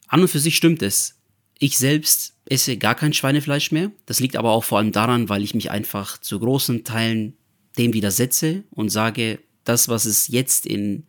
An 0.07 0.21
und 0.21 0.27
für 0.27 0.39
sich 0.39 0.55
stimmt 0.55 0.83
es. 0.83 1.15
Ich 1.63 1.77
selbst 1.77 2.33
esse 2.45 2.75
gar 2.75 2.95
kein 2.95 3.13
Schweinefleisch 3.13 3.71
mehr. 3.71 3.91
Das 4.07 4.19
liegt 4.19 4.35
aber 4.35 4.49
auch 4.49 4.63
vor 4.63 4.79
allem 4.79 4.91
daran, 4.91 5.29
weil 5.29 5.43
ich 5.43 5.53
mich 5.53 5.69
einfach 5.69 6.17
zu 6.17 6.39
großen 6.39 6.83
Teilen 6.83 7.35
dem 7.77 7.93
widersetze 7.93 8.63
und 8.71 8.89
sage, 8.89 9.37
das, 9.63 9.87
was 9.87 10.05
es 10.05 10.27
jetzt 10.27 10.65
in 10.65 11.03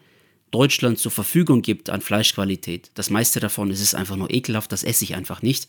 Deutschland 0.50 0.98
zur 0.98 1.10
Verfügung 1.10 1.62
gibt 1.62 1.88
an 1.88 2.02
Fleischqualität, 2.02 2.90
das 2.92 3.08
meiste 3.08 3.40
davon 3.40 3.70
ist 3.70 3.80
es 3.80 3.94
einfach 3.94 4.16
nur 4.16 4.30
ekelhaft, 4.30 4.70
das 4.72 4.84
esse 4.84 5.04
ich 5.04 5.14
einfach 5.14 5.40
nicht, 5.40 5.68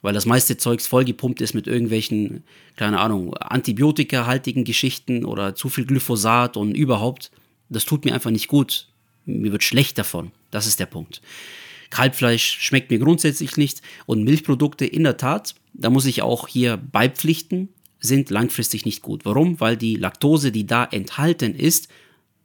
weil 0.00 0.14
das 0.14 0.26
meiste 0.26 0.56
Zeugs 0.56 0.86
vollgepumpt 0.86 1.40
ist 1.40 1.54
mit 1.54 1.66
irgendwelchen, 1.66 2.44
keine 2.76 3.00
Ahnung, 3.00 3.34
antibiotikahaltigen 3.34 4.62
Geschichten 4.62 5.24
oder 5.24 5.56
zu 5.56 5.68
viel 5.68 5.86
Glyphosat 5.86 6.56
und 6.56 6.76
überhaupt. 6.76 7.32
Das 7.68 7.84
tut 7.84 8.04
mir 8.04 8.14
einfach 8.14 8.30
nicht 8.30 8.46
gut. 8.46 8.86
Mir 9.24 9.50
wird 9.50 9.64
schlecht 9.64 9.98
davon. 9.98 10.30
Das 10.52 10.68
ist 10.68 10.78
der 10.78 10.86
Punkt. 10.86 11.20
Kalbfleisch 11.90 12.58
schmeckt 12.60 12.90
mir 12.90 12.98
grundsätzlich 12.98 13.56
nicht 13.56 13.82
und 14.06 14.24
Milchprodukte 14.24 14.86
in 14.86 15.04
der 15.04 15.16
Tat, 15.16 15.54
da 15.72 15.90
muss 15.90 16.06
ich 16.06 16.22
auch 16.22 16.48
hier 16.48 16.76
beipflichten, 16.76 17.68
sind 17.98 18.30
langfristig 18.30 18.86
nicht 18.86 19.02
gut. 19.02 19.24
Warum? 19.24 19.60
Weil 19.60 19.76
die 19.76 19.96
Laktose, 19.96 20.52
die 20.52 20.66
da 20.66 20.84
enthalten 20.84 21.54
ist, 21.54 21.88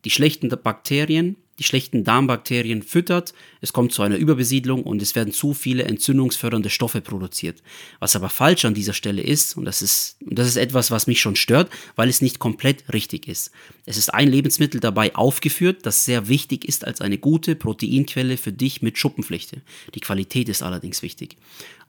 die 0.03 0.09
schlechten 0.09 0.49
Bakterien 0.49 1.37
die 1.59 1.63
schlechten 1.63 2.03
Darmbakterien 2.03 2.83
füttert, 2.83 3.33
es 3.61 3.71
kommt 3.71 3.93
zu 3.93 4.01
einer 4.01 4.17
Überbesiedlung 4.17 4.83
und 4.83 5.01
es 5.01 5.15
werden 5.15 5.33
zu 5.33 5.53
viele 5.53 5.83
entzündungsfördernde 5.83 6.69
Stoffe 6.69 7.01
produziert. 7.01 7.63
Was 7.99 8.15
aber 8.15 8.29
falsch 8.29 8.65
an 8.65 8.73
dieser 8.73 8.93
Stelle 8.93 9.21
ist, 9.21 9.55
und 9.55 9.65
das 9.65 9.81
ist, 9.81 10.17
und 10.25 10.37
das 10.37 10.47
ist 10.47 10.57
etwas, 10.57 10.91
was 10.91 11.07
mich 11.07 11.21
schon 11.21 11.35
stört, 11.35 11.69
weil 11.95 12.09
es 12.09 12.21
nicht 12.21 12.39
komplett 12.39 12.83
richtig 12.91 13.27
ist. 13.27 13.51
Es 13.85 13.97
ist 13.97 14.13
ein 14.13 14.29
Lebensmittel 14.29 14.81
dabei 14.81 15.15
aufgeführt, 15.15 15.85
das 15.85 16.03
sehr 16.03 16.27
wichtig 16.27 16.65
ist 16.65 16.85
als 16.85 16.99
eine 16.99 17.17
gute 17.17 17.55
Proteinquelle 17.55 18.37
für 18.37 18.51
dich 18.51 18.81
mit 18.81 18.97
Schuppenflechte. 18.97 19.61
Die 19.93 20.01
Qualität 20.01 20.49
ist 20.49 20.61
allerdings 20.61 21.01
wichtig. 21.01 21.37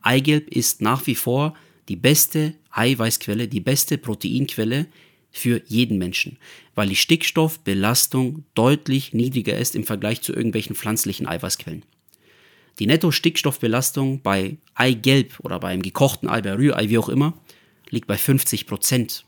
Eigelb 0.00 0.48
ist 0.48 0.80
nach 0.80 1.06
wie 1.08 1.16
vor 1.16 1.54
die 1.88 1.96
beste 1.96 2.54
Eiweißquelle, 2.70 3.48
die 3.48 3.60
beste 3.60 3.98
Proteinquelle, 3.98 4.86
für 5.36 5.62
jeden 5.66 5.98
Menschen, 5.98 6.38
weil 6.74 6.88
die 6.88 6.96
Stickstoffbelastung 6.96 8.44
deutlich 8.54 9.12
niedriger 9.12 9.56
ist 9.56 9.76
im 9.76 9.84
Vergleich 9.84 10.22
zu 10.22 10.32
irgendwelchen 10.32 10.76
pflanzlichen 10.76 11.26
Eiweißquellen. 11.26 11.84
Die 12.78 12.86
Netto-Stickstoffbelastung 12.86 14.20
bei 14.22 14.56
Eigelb 14.74 15.40
oder 15.40 15.58
beim 15.58 15.82
gekochten 15.82 16.28
Ei, 16.28 16.42
bei 16.42 16.54
Rührei, 16.54 16.88
wie 16.90 16.98
auch 16.98 17.08
immer, 17.08 17.34
liegt 17.88 18.06
bei 18.06 18.16
50 18.16 18.66
Prozent. 18.66 19.24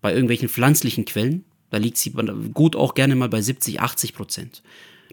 Bei 0.00 0.12
irgendwelchen 0.12 0.48
pflanzlichen 0.48 1.04
Quellen, 1.04 1.44
da 1.70 1.78
liegt 1.78 1.96
sie 1.96 2.12
gut 2.52 2.76
auch 2.76 2.94
gerne 2.94 3.14
mal 3.14 3.28
bei 3.28 3.40
70, 3.40 3.80
80 3.80 4.14
Prozent. 4.14 4.62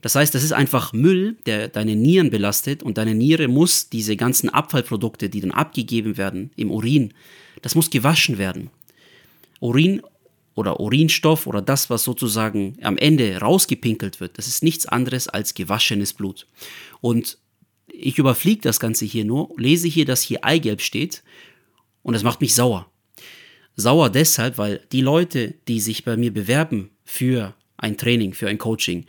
Das 0.01 0.15
heißt, 0.15 0.33
das 0.33 0.43
ist 0.43 0.51
einfach 0.51 0.93
Müll, 0.93 1.37
der 1.45 1.67
deine 1.67 1.95
Nieren 1.95 2.31
belastet 2.31 2.81
und 2.81 2.97
deine 2.97 3.13
Niere 3.13 3.47
muss 3.47 3.89
diese 3.89 4.17
ganzen 4.17 4.49
Abfallprodukte, 4.49 5.29
die 5.29 5.41
dann 5.41 5.51
abgegeben 5.51 6.17
werden 6.17 6.51
im 6.55 6.71
Urin, 6.71 7.13
das 7.61 7.75
muss 7.75 7.89
gewaschen 7.89 8.37
werden. 8.37 8.69
Urin 9.61 10.01
oder 10.55 10.81
Urinstoff 10.81 11.47
oder 11.47 11.61
das, 11.61 11.89
was 11.89 12.03
sozusagen 12.03 12.77
am 12.81 12.97
Ende 12.97 13.37
rausgepinkelt 13.37 14.19
wird, 14.19 14.37
das 14.37 14.47
ist 14.47 14.63
nichts 14.63 14.85
anderes 14.85 15.29
als 15.29 15.53
gewaschenes 15.53 16.13
Blut. 16.13 16.47
Und 16.99 17.37
ich 17.87 18.17
überfliege 18.17 18.61
das 18.61 18.79
Ganze 18.79 19.05
hier 19.05 19.23
nur, 19.23 19.49
lese 19.57 19.87
hier, 19.87 20.05
dass 20.05 20.21
hier 20.21 20.43
Eigelb 20.43 20.81
steht 20.81 21.23
und 22.03 22.13
das 22.13 22.23
macht 22.23 22.41
mich 22.41 22.53
sauer. 22.53 22.89
Sauer 23.75 24.09
deshalb, 24.09 24.57
weil 24.57 24.81
die 24.91 25.01
Leute, 25.01 25.53
die 25.67 25.79
sich 25.79 26.03
bei 26.03 26.17
mir 26.17 26.33
bewerben 26.33 26.89
für 27.05 27.53
ein 27.77 27.97
Training, 27.97 28.33
für 28.33 28.49
ein 28.49 28.57
Coaching, 28.57 29.05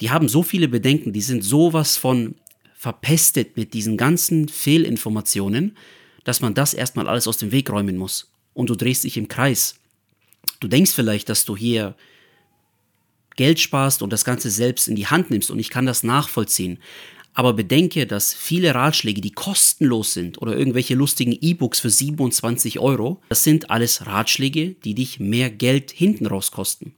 die 0.00 0.10
haben 0.10 0.28
so 0.28 0.42
viele 0.42 0.68
Bedenken, 0.68 1.12
die 1.12 1.22
sind 1.22 1.42
sowas 1.42 1.96
von 1.96 2.36
verpestet 2.74 3.56
mit 3.56 3.72
diesen 3.74 3.96
ganzen 3.96 4.48
Fehlinformationen, 4.48 5.76
dass 6.24 6.40
man 6.40 6.54
das 6.54 6.74
erstmal 6.74 7.08
alles 7.08 7.26
aus 7.26 7.38
dem 7.38 7.50
Weg 7.50 7.70
räumen 7.70 7.96
muss. 7.96 8.30
Und 8.52 8.70
du 8.70 8.74
drehst 8.74 9.04
dich 9.04 9.16
im 9.16 9.28
Kreis. 9.28 9.78
Du 10.60 10.68
denkst 10.68 10.92
vielleicht, 10.92 11.28
dass 11.28 11.44
du 11.44 11.56
hier 11.56 11.94
Geld 13.36 13.60
sparst 13.60 14.02
und 14.02 14.12
das 14.12 14.24
Ganze 14.24 14.50
selbst 14.50 14.88
in 14.88 14.96
die 14.96 15.06
Hand 15.06 15.30
nimmst 15.30 15.50
und 15.50 15.58
ich 15.58 15.70
kann 15.70 15.86
das 15.86 16.02
nachvollziehen. 16.02 16.78
Aber 17.34 17.52
bedenke, 17.52 18.06
dass 18.06 18.32
viele 18.32 18.74
Ratschläge, 18.74 19.20
die 19.20 19.32
kostenlos 19.32 20.14
sind 20.14 20.40
oder 20.40 20.56
irgendwelche 20.56 20.94
lustigen 20.94 21.36
E-Books 21.38 21.80
für 21.80 21.90
27 21.90 22.78
Euro, 22.78 23.20
das 23.28 23.44
sind 23.44 23.68
alles 23.68 24.06
Ratschläge, 24.06 24.74
die 24.84 24.94
dich 24.94 25.20
mehr 25.20 25.50
Geld 25.50 25.90
hinten 25.90 26.26
raus 26.26 26.50
kosten. 26.50 26.94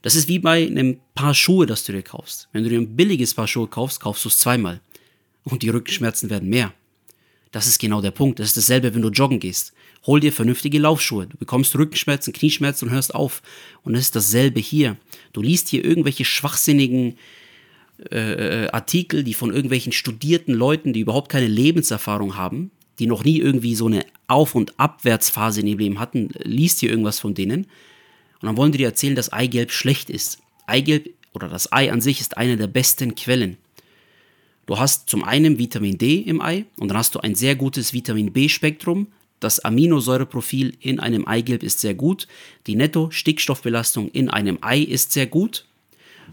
Das 0.00 0.14
ist 0.14 0.26
wie 0.26 0.38
bei 0.38 0.66
einem 0.66 1.00
Paar 1.14 1.34
Schuhe, 1.34 1.66
das 1.66 1.84
du 1.84 1.92
dir 1.92 2.02
kaufst. 2.02 2.48
Wenn 2.52 2.62
du 2.64 2.70
dir 2.70 2.78
ein 2.78 2.96
billiges 2.96 3.34
Paar 3.34 3.46
Schuhe 3.46 3.68
kaufst, 3.68 4.00
kaufst 4.00 4.24
du 4.24 4.28
es 4.30 4.38
zweimal. 4.38 4.80
und 5.44 5.62
die 5.62 5.68
Rückenschmerzen 5.68 6.30
werden 6.30 6.48
mehr. 6.48 6.72
Das 7.52 7.66
ist 7.66 7.78
genau 7.78 8.00
der 8.00 8.10
Punkt. 8.10 8.38
Das 8.38 8.48
ist 8.48 8.56
dasselbe, 8.56 8.94
wenn 8.94 9.02
du 9.02 9.10
joggen 9.10 9.38
gehst. 9.38 9.74
Hol 10.06 10.20
dir 10.20 10.32
vernünftige 10.32 10.78
Laufschuhe. 10.78 11.26
Du 11.26 11.36
bekommst 11.36 11.76
Rückenschmerzen, 11.76 12.32
Knieschmerzen 12.32 12.88
und 12.88 12.94
hörst 12.94 13.14
auf. 13.14 13.42
Und 13.82 13.94
es 13.94 14.02
ist 14.02 14.16
dasselbe 14.16 14.60
hier. 14.60 14.96
Du 15.32 15.40
liest 15.40 15.68
hier 15.68 15.84
irgendwelche 15.84 16.24
schwachsinnigen 16.24 17.16
äh, 18.10 18.64
äh, 18.64 18.68
Artikel, 18.70 19.24
die 19.24 19.34
von 19.34 19.52
irgendwelchen 19.52 19.92
studierten 19.92 20.52
Leuten, 20.52 20.92
die 20.92 21.00
überhaupt 21.00 21.30
keine 21.30 21.46
Lebenserfahrung 21.46 22.36
haben, 22.36 22.70
die 22.98 23.06
noch 23.06 23.24
nie 23.24 23.38
irgendwie 23.38 23.74
so 23.74 23.86
eine 23.86 24.04
Auf- 24.26 24.54
und 24.54 24.78
Abwärtsphase 24.78 25.60
in 25.60 25.68
ihrem 25.68 25.78
Leben 25.78 26.00
hatten, 26.00 26.30
liest 26.42 26.80
hier 26.80 26.90
irgendwas 26.90 27.18
von 27.18 27.34
denen. 27.34 27.64
Und 28.40 28.48
dann 28.48 28.56
wollen 28.56 28.72
die 28.72 28.78
dir 28.78 28.88
erzählen, 28.88 29.14
dass 29.14 29.32
Eigelb 29.32 29.70
schlecht 29.70 30.10
ist. 30.10 30.38
Eigelb 30.66 31.08
oder 31.32 31.48
das 31.48 31.72
Ei 31.72 31.90
an 31.90 32.00
sich 32.00 32.20
ist 32.20 32.36
eine 32.36 32.56
der 32.56 32.66
besten 32.66 33.14
Quellen. 33.14 33.56
Du 34.66 34.78
hast 34.78 35.08
zum 35.08 35.24
einen 35.24 35.58
Vitamin 35.58 35.98
D 35.98 36.16
im 36.16 36.40
Ei 36.40 36.64
und 36.76 36.88
dann 36.88 36.98
hast 36.98 37.14
du 37.14 37.20
ein 37.20 37.34
sehr 37.34 37.54
gutes 37.54 37.92
Vitamin 37.92 38.32
B-Spektrum. 38.32 39.08
Das 39.44 39.60
Aminosäureprofil 39.60 40.72
in 40.80 41.00
einem 41.00 41.28
Eigelb 41.28 41.62
ist 41.62 41.80
sehr 41.80 41.92
gut. 41.92 42.28
Die 42.66 42.76
Netto-Stickstoffbelastung 42.76 44.08
in 44.08 44.30
einem 44.30 44.56
Ei 44.62 44.78
ist 44.78 45.12
sehr 45.12 45.26
gut. 45.26 45.66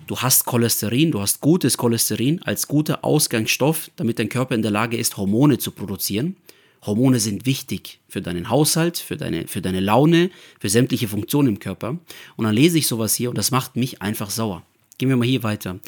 Du 0.08 0.20
hast 0.20 0.46
Cholesterin, 0.46 1.12
du 1.12 1.20
hast 1.20 1.41
gutes 1.41 1.75
Cholesterin 1.75 2.41
als 2.44 2.70
guter 2.70 3.03
Ausgangsstoff, 3.03 3.91
damit 3.98 4.18
dein 4.18 4.30
Körper 4.30 4.56
in 4.56 4.62
der 4.62 4.72
Lage 4.72 4.96
ist, 4.96 5.18
Hormone 5.18 5.58
zu 5.58 5.72
produzieren. 5.72 6.38
Hormone 6.86 7.20
sind 7.20 7.46
wichtig 7.46 8.00
für 8.08 8.22
deinen 8.22 8.48
Haushalt, 8.48 8.98
für 8.98 9.18
deine, 9.18 9.46
für 9.46 9.62
deine 9.62 9.82
Laune, 9.82 10.32
für 10.62 10.70
sämtliche 10.70 11.10
Funktionen 11.10 11.50
im 11.50 11.60
Körper. 11.60 11.98
Und 12.38 12.46
dann 12.46 12.56
lese 12.56 12.77
ich 12.77 12.88
sowas 12.88 13.13
hier 13.13 13.27
und 13.27 13.38
das 13.38 13.51
macht 13.51 13.75
mich 13.75 14.01
einfach 14.01 14.30
sauer. 14.30 14.63
Gehen 15.00 15.10
wir 15.10 15.18
mal 15.18 15.27
hier 15.27 15.44
weiter. 15.44 15.82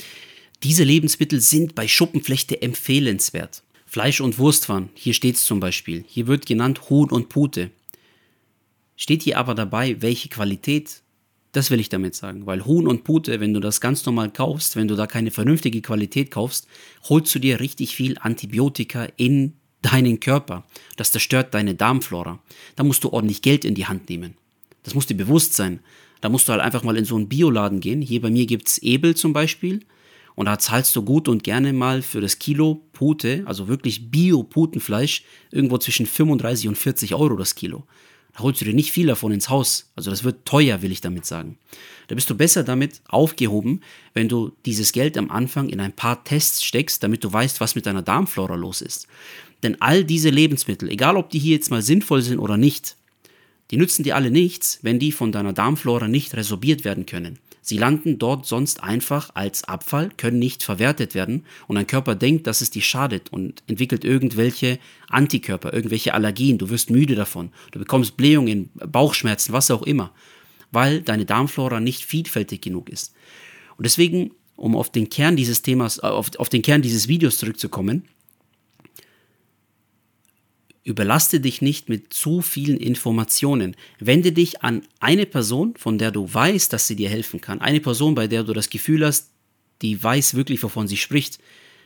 Diese 0.62 0.84
Lebensmittel 0.84 1.40
sind 1.40 1.74
bei 1.74 1.88
Schuppenflechte 1.88 2.62
empfehlenswert. 2.62 3.64
Fleisch- 3.94 4.22
und 4.22 4.40
Wurstwaren, 4.40 4.90
hier 4.96 5.14
steht 5.14 5.36
es 5.36 5.46
zum 5.46 5.60
Beispiel. 5.60 6.04
Hier 6.08 6.26
wird 6.26 6.48
genannt 6.48 6.90
Huhn 6.90 7.12
und 7.12 7.30
Pute. 7.30 7.70
Steht 8.96 9.22
hier 9.22 9.38
aber 9.38 9.54
dabei, 9.54 10.02
welche 10.02 10.30
Qualität? 10.30 11.04
Das 11.52 11.70
will 11.70 11.80
ich 11.80 11.90
damit 11.90 12.16
sagen, 12.16 12.48
weil 12.48 12.66
Huhn 12.66 12.88
und 12.88 13.04
Pute, 13.04 13.40
wenn 13.40 13.54
du 13.54 13.60
das 13.60 13.82
ganz 13.82 14.04
normal 14.04 14.34
kaufst, 14.34 14.76
wenn 14.76 14.88
du 14.88 14.96
da 14.96 15.06
keine 15.06 15.30
vernünftige 15.30 15.84
Qualität 15.84 16.32
kaufst, 16.32 16.66
holst 17.08 17.36
du 17.36 17.38
dir 17.38 17.60
richtig 17.60 17.96
viel 17.96 18.18
Antibiotika 18.18 19.10
in 19.16 19.54
deinen 19.84 20.20
Körper. 20.20 20.64
Das 20.96 21.12
zerstört 21.12 21.54
deine 21.54 21.76
Darmflora. 21.76 22.40
Da 22.76 22.84
musst 22.84 23.04
du 23.04 23.14
ordentlich 23.14 23.44
Geld 23.44 23.64
in 23.64 23.76
die 23.76 23.86
Hand 23.86 24.10
nehmen. 24.10 24.34
Das 24.82 24.96
muss 24.96 25.06
dir 25.06 25.18
bewusst 25.18 25.54
sein. 25.54 25.82
Da 26.20 26.30
musst 26.30 26.48
du 26.48 26.54
halt 26.54 26.64
einfach 26.64 26.82
mal 26.82 26.98
in 26.98 27.06
so 27.06 27.16
einen 27.16 27.30
Bioladen 27.30 27.80
gehen. 27.80 28.02
Hier 28.02 28.22
bei 28.22 28.32
mir 28.32 28.48
gibt's 28.48 28.80
Ebel 28.80 29.14
zum 29.14 29.34
Beispiel. 29.34 29.82
Und 30.36 30.48
da 30.48 30.58
zahlst 30.58 30.96
du 30.96 31.04
gut 31.04 31.28
und 31.28 31.44
gerne 31.44 31.74
mal 31.74 32.02
für 32.02 32.22
das 32.22 32.40
Kilo 32.40 32.82
Pute, 32.94 33.44
also 33.46 33.68
wirklich 33.68 34.10
Bio-Putenfleisch, 34.10 35.24
irgendwo 35.52 35.78
zwischen 35.78 36.06
35 36.06 36.68
und 36.68 36.78
40 36.78 37.14
Euro 37.16 37.36
das 37.36 37.56
Kilo. 37.56 37.84
Da 38.34 38.40
holst 38.40 38.62
du 38.62 38.66
dir 38.66 38.74
nicht 38.74 38.92
viel 38.92 39.08
davon 39.08 39.32
ins 39.32 39.50
Haus. 39.50 39.92
Also 39.96 40.10
das 40.10 40.24
wird 40.24 40.46
teuer, 40.46 40.82
will 40.82 40.92
ich 40.92 41.02
damit 41.02 41.26
sagen. 41.26 41.58
Da 42.08 42.16
bist 42.16 42.30
du 42.30 42.36
besser 42.36 42.64
damit 42.64 43.02
aufgehoben, 43.08 43.82
wenn 44.14 44.28
du 44.28 44.52
dieses 44.66 44.92
Geld 44.92 45.18
am 45.18 45.30
Anfang 45.30 45.70
in 45.70 45.80
ein 45.80 45.94
paar 45.94 46.24
Tests 46.24 46.64
steckst, 46.64 47.04
damit 47.04 47.24
du 47.24 47.32
weißt, 47.32 47.62
was 47.62 47.76
mit 47.76 47.86
deiner 47.86 48.02
Darmflora 48.02 48.56
los 48.56 48.82
ist. 48.82 49.08
Denn 49.62 49.80
all 49.82 50.04
diese 50.04 50.30
Lebensmittel, 50.30 50.90
egal 50.90 51.16
ob 51.16 51.30
die 51.30 51.40
hier 51.40 51.56
jetzt 51.56 51.70
mal 51.70 51.84
sinnvoll 51.84 52.24
sind 52.24 52.40
oder 52.40 52.58
nicht, 52.58 52.98
die 53.72 53.78
nützen 53.78 54.04
dir 54.04 54.16
alle 54.16 54.32
nichts, 54.32 54.80
wenn 54.82 55.00
die 55.00 55.12
von 55.12 55.32
deiner 55.32 55.54
Darmflora 55.54 56.08
nicht 56.08 56.36
resorbiert 56.36 56.84
werden 56.84 57.06
können. 57.06 57.40
Sie 57.66 57.78
landen 57.78 58.20
dort 58.20 58.46
sonst 58.46 58.84
einfach 58.84 59.30
als 59.36 59.64
Abfall, 59.64 60.12
können 60.18 60.38
nicht 60.38 60.64
verwertet 60.64 61.16
werden 61.16 61.46
und 61.68 61.78
dein 61.78 61.88
Körper 61.88 62.14
denkt, 62.14 62.46
dass 62.46 62.60
es 62.60 62.72
dir 62.72 62.82
schadet 62.82 63.32
und 63.32 63.64
entwickelt 63.68 64.04
irgendwelche 64.04 64.80
Antikörper, 65.08 65.74
irgendwelche 65.74 66.14
Allergien. 66.14 66.58
Du 66.58 66.70
wirst 66.70 66.90
müde 66.90 67.16
davon, 67.16 67.52
du 67.72 67.80
bekommst 67.80 68.18
Blähungen, 68.18 68.70
Bauchschmerzen, 68.76 69.54
was 69.54 69.72
auch 69.72 69.84
immer, 69.84 70.12
weil 70.74 71.02
deine 71.02 71.24
Darmflora 71.24 71.80
nicht 71.80 72.04
vielfältig 72.04 72.62
genug 72.62 72.90
ist. 72.90 73.14
Und 73.78 73.86
deswegen, 73.86 74.32
um 74.58 74.76
auf 74.76 74.92
den 74.92 75.08
Kern 75.08 75.38
dieses 75.38 75.62
Themas, 75.62 76.02
auf, 76.02 76.32
auf 76.38 76.50
den 76.50 76.64
Kern 76.64 76.82
dieses 76.82 77.08
Videos 77.08 77.38
zurückzukommen, 77.38 78.04
Überlaste 80.84 81.40
dich 81.40 81.62
nicht 81.62 81.88
mit 81.88 82.14
zu 82.14 82.42
vielen 82.42 82.78
Informationen. 82.78 83.76
Wende 84.00 84.34
dich 84.34 84.64
an 84.64 84.82
eine 85.00 85.26
Person, 85.26 85.76
von 85.78 85.98
der 85.98 86.12
du 86.12 86.32
weißt, 86.32 86.74
dass 86.74 86.88
sie 86.88 86.98
dir 86.98 87.10
helfen 87.10 87.40
kann. 87.40 87.62
Eine 87.62 87.80
Person, 87.80 88.16
bei 88.16 88.28
der 88.28 88.44
du 88.44 88.52
das 88.52 88.70
Gefühl 88.70 89.06
hast, 89.06 89.30
die 89.82 90.02
weiß 90.02 90.34
wirklich, 90.34 90.62
wovon 90.62 90.88
sie 90.88 90.98
spricht. 90.98 91.40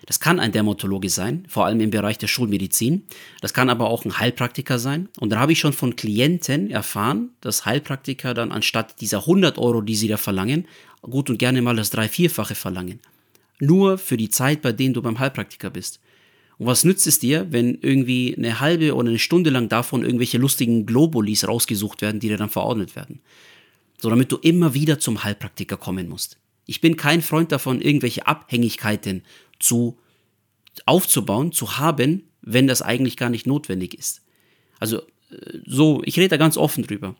Das 0.05 0.19
kann 0.19 0.39
ein 0.39 0.51
Dermatologe 0.51 1.09
sein, 1.09 1.45
vor 1.47 1.65
allem 1.65 1.79
im 1.79 1.91
Bereich 1.91 2.17
der 2.17 2.27
Schulmedizin. 2.27 3.03
Das 3.41 3.53
kann 3.53 3.69
aber 3.69 3.89
auch 3.89 4.05
ein 4.05 4.17
Heilpraktiker 4.17 4.79
sein. 4.79 5.09
Und 5.19 5.31
da 5.31 5.39
habe 5.39 5.51
ich 5.51 5.59
schon 5.59 5.73
von 5.73 5.95
Klienten 5.95 6.71
erfahren, 6.71 7.31
dass 7.41 7.65
Heilpraktiker 7.65 8.33
dann 8.33 8.51
anstatt 8.51 9.01
dieser 9.01 9.19
100 9.19 9.57
Euro, 9.57 9.81
die 9.81 9.95
sie 9.95 10.07
da 10.07 10.17
verlangen, 10.17 10.65
gut 11.01 11.29
und 11.29 11.37
gerne 11.37 11.61
mal 11.61 11.75
das 11.75 11.89
drei-, 11.89 12.09
vierfache 12.09 12.55
verlangen. 12.55 12.99
Nur 13.59 13.97
für 13.97 14.17
die 14.17 14.29
Zeit, 14.29 14.61
bei 14.61 14.71
denen 14.71 14.93
du 14.93 15.01
beim 15.01 15.19
Heilpraktiker 15.19 15.69
bist. 15.69 15.99
Und 16.57 16.65
was 16.65 16.83
nützt 16.83 17.07
es 17.07 17.19
dir, 17.19 17.47
wenn 17.51 17.77
irgendwie 17.81 18.35
eine 18.35 18.59
halbe 18.59 18.95
oder 18.95 19.09
eine 19.09 19.19
Stunde 19.19 19.49
lang 19.49 19.69
davon 19.69 20.03
irgendwelche 20.03 20.37
lustigen 20.37 20.85
Globulis 20.85 21.47
rausgesucht 21.47 22.01
werden, 22.01 22.19
die 22.19 22.29
dir 22.29 22.37
dann 22.37 22.49
verordnet 22.49 22.95
werden? 22.95 23.19
So 23.99 24.09
damit 24.09 24.31
du 24.31 24.37
immer 24.37 24.73
wieder 24.73 24.99
zum 24.99 25.23
Heilpraktiker 25.23 25.77
kommen 25.77 26.07
musst. 26.07 26.37
Ich 26.65 26.81
bin 26.81 26.97
kein 26.97 27.21
Freund 27.21 27.51
davon, 27.51 27.81
irgendwelche 27.81 28.27
Abhängigkeiten 28.27 29.23
zu 29.59 29.97
aufzubauen, 30.85 31.51
zu 31.51 31.77
haben, 31.77 32.23
wenn 32.41 32.67
das 32.67 32.81
eigentlich 32.81 33.17
gar 33.17 33.29
nicht 33.29 33.47
notwendig 33.47 33.97
ist. 33.97 34.21
Also 34.79 35.01
äh, 35.31 35.59
so, 35.65 36.01
ich 36.05 36.17
rede 36.17 36.29
da 36.29 36.37
ganz 36.37 36.57
offen 36.57 36.83
drüber. 36.83 37.15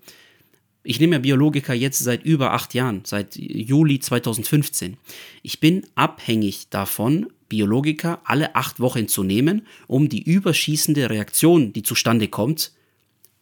Ich 0.83 0.99
nehme 0.99 1.15
ja 1.15 1.19
Biologika 1.19 1.73
jetzt 1.73 1.99
seit 1.99 2.23
über 2.23 2.53
acht 2.53 2.73
Jahren, 2.73 3.01
seit 3.05 3.35
Juli 3.35 3.99
2015. 3.99 4.97
Ich 5.43 5.59
bin 5.59 5.85
abhängig 5.95 6.69
davon, 6.69 7.27
Biologika 7.49 8.21
alle 8.23 8.55
acht 8.55 8.79
Wochen 8.79 9.07
zu 9.07 9.23
nehmen, 9.23 9.67
um 9.87 10.09
die 10.09 10.23
überschießende 10.23 11.09
Reaktion, 11.09 11.73
die 11.73 11.83
zustande 11.83 12.27
kommt, 12.27 12.71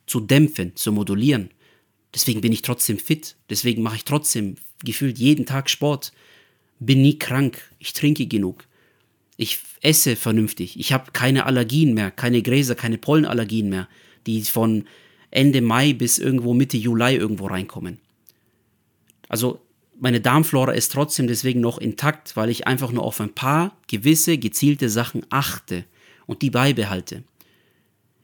zu 0.05 0.19
dämpfen, 0.19 0.75
zu 0.75 0.91
modulieren. 0.91 1.49
Deswegen 2.13 2.41
bin 2.41 2.53
ich 2.53 2.61
trotzdem 2.61 2.97
fit. 2.97 3.35
Deswegen 3.49 3.81
mache 3.81 3.97
ich 3.97 4.05
trotzdem 4.05 4.55
gefühlt 4.83 5.17
jeden 5.17 5.45
Tag 5.45 5.69
Sport. 5.69 6.13
Bin 6.79 7.01
nie 7.01 7.19
krank. 7.19 7.69
Ich 7.79 7.93
trinke 7.93 8.27
genug. 8.27 8.65
Ich 9.37 9.59
esse 9.81 10.15
vernünftig. 10.15 10.79
Ich 10.79 10.93
habe 10.93 11.11
keine 11.11 11.45
Allergien 11.45 11.93
mehr, 11.93 12.11
keine 12.11 12.41
Gräser, 12.41 12.75
keine 12.75 12.97
Pollenallergien 12.97 13.67
mehr, 13.69 13.89
die 14.27 14.41
von 14.43 14.85
Ende 15.29 15.61
Mai 15.61 15.93
bis 15.93 16.17
irgendwo 16.17 16.53
Mitte 16.53 16.77
Juli 16.77 17.15
irgendwo 17.15 17.47
reinkommen. 17.47 17.99
Also 19.27 19.59
meine 19.99 20.21
Darmflora 20.21 20.73
ist 20.73 20.91
trotzdem 20.91 21.27
deswegen 21.27 21.61
noch 21.61 21.77
intakt, 21.77 22.35
weil 22.35 22.49
ich 22.49 22.67
einfach 22.67 22.91
nur 22.91 23.03
auf 23.03 23.21
ein 23.21 23.33
paar 23.33 23.77
gewisse 23.87 24.37
gezielte 24.37 24.89
Sachen 24.89 25.25
achte 25.29 25.85
und 26.25 26.41
die 26.41 26.49
beibehalte. 26.49 27.23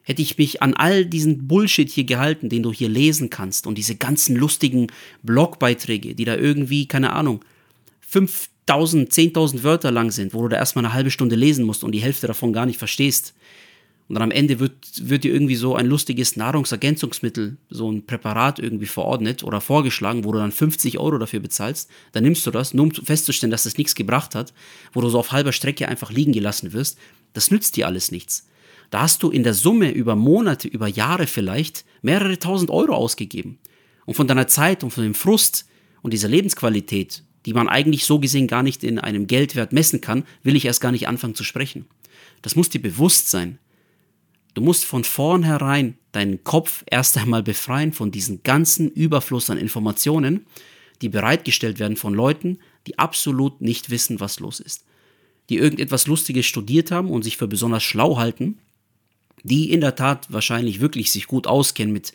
Hätte 0.03 0.21
ich 0.21 0.37
mich 0.37 0.61
an 0.61 0.73
all 0.73 1.05
diesen 1.05 1.47
Bullshit 1.47 1.89
hier 1.89 2.03
gehalten, 2.03 2.49
den 2.49 2.63
du 2.63 2.73
hier 2.73 2.89
lesen 2.89 3.29
kannst 3.29 3.67
und 3.67 3.77
diese 3.77 3.95
ganzen 3.95 4.35
lustigen 4.35 4.87
Blogbeiträge, 5.21 6.15
die 6.15 6.25
da 6.25 6.35
irgendwie, 6.35 6.87
keine 6.87 7.13
Ahnung, 7.13 7.45
5000, 8.01 9.11
10.000 9.11 9.63
Wörter 9.63 9.91
lang 9.91 10.11
sind, 10.11 10.33
wo 10.33 10.41
du 10.41 10.49
da 10.49 10.57
erstmal 10.57 10.83
eine 10.83 10.93
halbe 10.93 11.11
Stunde 11.11 11.35
lesen 11.35 11.65
musst 11.65 11.83
und 11.83 11.91
die 11.91 12.01
Hälfte 12.01 12.27
davon 12.27 12.51
gar 12.51 12.65
nicht 12.65 12.79
verstehst, 12.79 13.33
und 14.11 14.15
dann 14.15 14.23
am 14.23 14.31
Ende 14.31 14.59
wird, 14.59 14.73
wird 15.07 15.23
dir 15.23 15.31
irgendwie 15.31 15.55
so 15.55 15.73
ein 15.73 15.85
lustiges 15.85 16.35
Nahrungsergänzungsmittel, 16.35 17.55
so 17.69 17.89
ein 17.89 18.05
Präparat 18.05 18.59
irgendwie 18.59 18.85
verordnet 18.85 19.41
oder 19.41 19.61
vorgeschlagen, 19.61 20.25
wo 20.25 20.33
du 20.33 20.39
dann 20.39 20.51
50 20.51 20.99
Euro 20.99 21.17
dafür 21.17 21.39
bezahlst. 21.39 21.89
Dann 22.11 22.25
nimmst 22.25 22.45
du 22.45 22.51
das, 22.51 22.73
nur 22.73 22.87
um 22.87 22.91
festzustellen, 22.91 23.51
dass 23.51 23.63
das 23.63 23.77
nichts 23.77 23.95
gebracht 23.95 24.35
hat, 24.35 24.53
wo 24.91 24.99
du 24.99 25.07
so 25.07 25.17
auf 25.17 25.31
halber 25.31 25.53
Strecke 25.53 25.87
einfach 25.87 26.11
liegen 26.11 26.33
gelassen 26.33 26.73
wirst. 26.73 26.97
Das 27.31 27.51
nützt 27.51 27.77
dir 27.77 27.87
alles 27.87 28.11
nichts. 28.11 28.49
Da 28.89 29.03
hast 29.03 29.23
du 29.23 29.29
in 29.29 29.43
der 29.43 29.53
Summe 29.53 29.91
über 29.91 30.17
Monate, 30.17 30.67
über 30.67 30.89
Jahre 30.89 31.25
vielleicht 31.25 31.85
mehrere 32.01 32.37
tausend 32.37 32.69
Euro 32.69 32.93
ausgegeben. 32.93 33.59
Und 34.05 34.15
von 34.15 34.27
deiner 34.27 34.47
Zeit 34.47 34.83
und 34.83 34.91
von 34.91 35.03
dem 35.05 35.13
Frust 35.13 35.69
und 36.01 36.11
dieser 36.11 36.27
Lebensqualität, 36.27 37.23
die 37.45 37.53
man 37.53 37.69
eigentlich 37.69 38.03
so 38.03 38.19
gesehen 38.19 38.47
gar 38.47 38.61
nicht 38.61 38.83
in 38.83 38.99
einem 38.99 39.27
Geldwert 39.27 39.71
messen 39.71 40.01
kann, 40.01 40.25
will 40.43 40.57
ich 40.57 40.65
erst 40.65 40.81
gar 40.81 40.91
nicht 40.91 41.07
anfangen 41.07 41.33
zu 41.33 41.45
sprechen. 41.45 41.85
Das 42.41 42.57
muss 42.57 42.67
dir 42.67 42.81
bewusst 42.81 43.29
sein. 43.29 43.57
Du 44.53 44.61
musst 44.61 44.85
von 44.85 45.03
vornherein 45.03 45.97
deinen 46.11 46.43
Kopf 46.43 46.83
erst 46.89 47.17
einmal 47.17 47.43
befreien 47.43 47.93
von 47.93 48.11
diesem 48.11 48.43
ganzen 48.43 48.89
Überfluss 48.89 49.49
an 49.49 49.57
Informationen, 49.57 50.45
die 51.01 51.09
bereitgestellt 51.09 51.79
werden 51.79 51.97
von 51.97 52.13
Leuten, 52.13 52.59
die 52.87 52.99
absolut 52.99 53.61
nicht 53.61 53.89
wissen, 53.89 54.19
was 54.19 54.39
los 54.39 54.59
ist. 54.59 54.85
Die 55.49 55.57
irgendetwas 55.57 56.07
Lustiges 56.07 56.45
studiert 56.45 56.91
haben 56.91 57.09
und 57.09 57.23
sich 57.23 57.37
für 57.37 57.47
besonders 57.47 57.83
schlau 57.83 58.17
halten, 58.17 58.59
die 59.43 59.71
in 59.71 59.81
der 59.81 59.95
Tat 59.95 60.31
wahrscheinlich 60.31 60.81
wirklich 60.81 61.11
sich 61.11 61.27
gut 61.27 61.47
auskennen 61.47 61.93
mit 61.93 62.13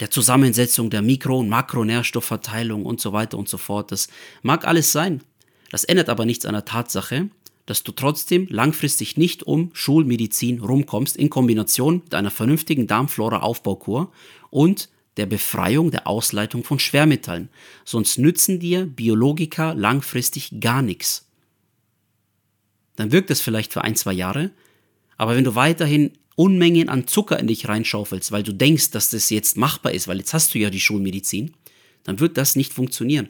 der 0.00 0.10
Zusammensetzung 0.10 0.90
der 0.90 1.02
Mikro- 1.02 1.40
und 1.40 1.48
Makronährstoffverteilung 1.48 2.84
und 2.84 3.00
so 3.00 3.12
weiter 3.12 3.38
und 3.38 3.48
so 3.48 3.58
fort. 3.58 3.92
Das 3.92 4.08
mag 4.42 4.66
alles 4.66 4.90
sein. 4.90 5.22
Das 5.70 5.84
ändert 5.84 6.08
aber 6.08 6.24
nichts 6.24 6.46
an 6.46 6.54
der 6.54 6.64
Tatsache, 6.64 7.28
dass 7.66 7.82
du 7.82 7.92
trotzdem 7.92 8.46
langfristig 8.50 9.16
nicht 9.16 9.42
um 9.42 9.70
Schulmedizin 9.72 10.60
rumkommst 10.60 11.16
in 11.16 11.30
Kombination 11.30 12.02
mit 12.04 12.14
einer 12.14 12.30
vernünftigen 12.30 12.86
Darmflora-Aufbaukur 12.86 14.12
und 14.50 14.88
der 15.16 15.26
Befreiung 15.26 15.90
der 15.90 16.06
Ausleitung 16.06 16.64
von 16.64 16.78
Schwermetallen. 16.78 17.48
Sonst 17.84 18.18
nützen 18.18 18.58
dir 18.58 18.84
Biologika 18.84 19.72
langfristig 19.72 20.60
gar 20.60 20.82
nichts. 20.82 21.28
Dann 22.96 23.12
wirkt 23.12 23.30
es 23.30 23.40
vielleicht 23.40 23.72
für 23.72 23.82
ein, 23.82 23.96
zwei 23.96 24.12
Jahre, 24.12 24.50
aber 25.16 25.36
wenn 25.36 25.44
du 25.44 25.54
weiterhin 25.54 26.12
Unmengen 26.36 26.88
an 26.88 27.06
Zucker 27.06 27.38
in 27.38 27.46
dich 27.46 27.68
reinschaufelst, 27.68 28.32
weil 28.32 28.42
du 28.42 28.52
denkst, 28.52 28.90
dass 28.90 29.10
das 29.10 29.30
jetzt 29.30 29.56
machbar 29.56 29.92
ist, 29.92 30.08
weil 30.08 30.18
jetzt 30.18 30.34
hast 30.34 30.52
du 30.54 30.58
ja 30.58 30.68
die 30.68 30.80
Schulmedizin, 30.80 31.54
dann 32.02 32.18
wird 32.18 32.36
das 32.36 32.56
nicht 32.56 32.72
funktionieren. 32.72 33.28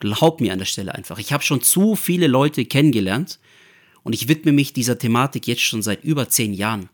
Glaub 0.00 0.40
mir 0.40 0.52
an 0.52 0.58
der 0.58 0.66
Stelle 0.66 0.94
einfach. 0.94 1.18
Ich 1.18 1.32
habe 1.32 1.42
schon 1.42 1.62
zu 1.62 1.96
viele 1.96 2.26
Leute 2.26 2.66
kennengelernt 2.66 3.38
und 4.02 4.14
ich 4.14 4.28
widme 4.28 4.52
mich 4.52 4.72
dieser 4.72 4.98
Thematik 4.98 5.46
jetzt 5.46 5.62
schon 5.62 5.82
seit 5.82 6.04
über 6.04 6.28
zehn 6.28 6.54
Jahren. 6.54 6.88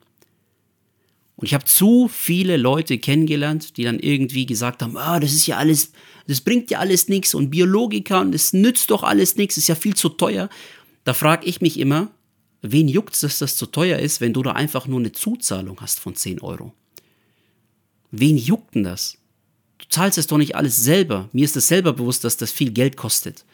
Und 1.36 1.46
ich 1.46 1.54
habe 1.54 1.64
zu 1.64 2.08
viele 2.08 2.56
Leute 2.56 2.98
kennengelernt, 2.98 3.76
die 3.76 3.84
dann 3.84 4.00
irgendwie 4.00 4.44
gesagt 4.44 4.82
haben, 4.82 4.96
ah, 4.96 5.20
das 5.20 5.32
ist 5.32 5.46
ja 5.46 5.56
alles, 5.56 5.92
das 6.26 6.40
bringt 6.40 6.68
ja 6.70 6.80
alles 6.80 7.08
nichts 7.08 7.32
und 7.32 7.50
Biologiker 7.50 8.20
und 8.20 8.32
das 8.32 8.52
nützt 8.52 8.90
doch 8.90 9.04
alles 9.04 9.36
nichts, 9.36 9.56
ist 9.56 9.68
ja 9.68 9.76
viel 9.76 9.94
zu 9.94 10.08
teuer. 10.08 10.48
Da 11.04 11.14
frage 11.14 11.46
ich 11.46 11.60
mich 11.60 11.78
immer, 11.78 12.10
wen 12.60 12.88
juckt 12.88 13.14
es, 13.14 13.20
dass 13.20 13.38
das 13.38 13.56
zu 13.56 13.66
teuer 13.66 14.00
ist, 14.00 14.20
wenn 14.20 14.32
du 14.32 14.42
da 14.42 14.52
einfach 14.52 14.88
nur 14.88 14.98
eine 14.98 15.12
Zuzahlung 15.12 15.80
hast 15.80 16.00
von 16.00 16.16
10 16.16 16.40
Euro? 16.40 16.72
Wen 18.10 18.36
juckt 18.36 18.74
denn 18.74 18.82
das? 18.82 19.16
Du 19.78 19.86
zahlst 19.88 20.18
es 20.18 20.26
doch 20.26 20.38
nicht 20.38 20.56
alles 20.56 20.76
selber. 20.76 21.28
Mir 21.32 21.44
ist 21.44 21.56
es 21.56 21.68
selber 21.68 21.92
bewusst, 21.92 22.24
dass 22.24 22.36
das 22.36 22.50
viel 22.50 22.72
Geld 22.72 22.96
kostet. 22.96 23.44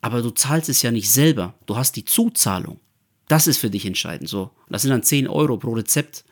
Aber 0.00 0.22
du 0.22 0.30
zahlst 0.30 0.68
es 0.68 0.82
ja 0.82 0.90
nicht 0.90 1.10
selber. 1.10 1.54
Du 1.66 1.76
hast 1.76 1.96
die 1.96 2.04
Zuzahlung. 2.04 2.80
Das 3.26 3.46
ist 3.46 3.58
für 3.58 3.70
dich 3.70 3.84
entscheidend. 3.84 4.28
So. 4.28 4.50
Das 4.68 4.82
sind 4.82 4.90
dann 4.90 5.02
10 5.02 5.28
Euro 5.28 5.56
pro 5.56 5.72
Rezept. 5.72 6.24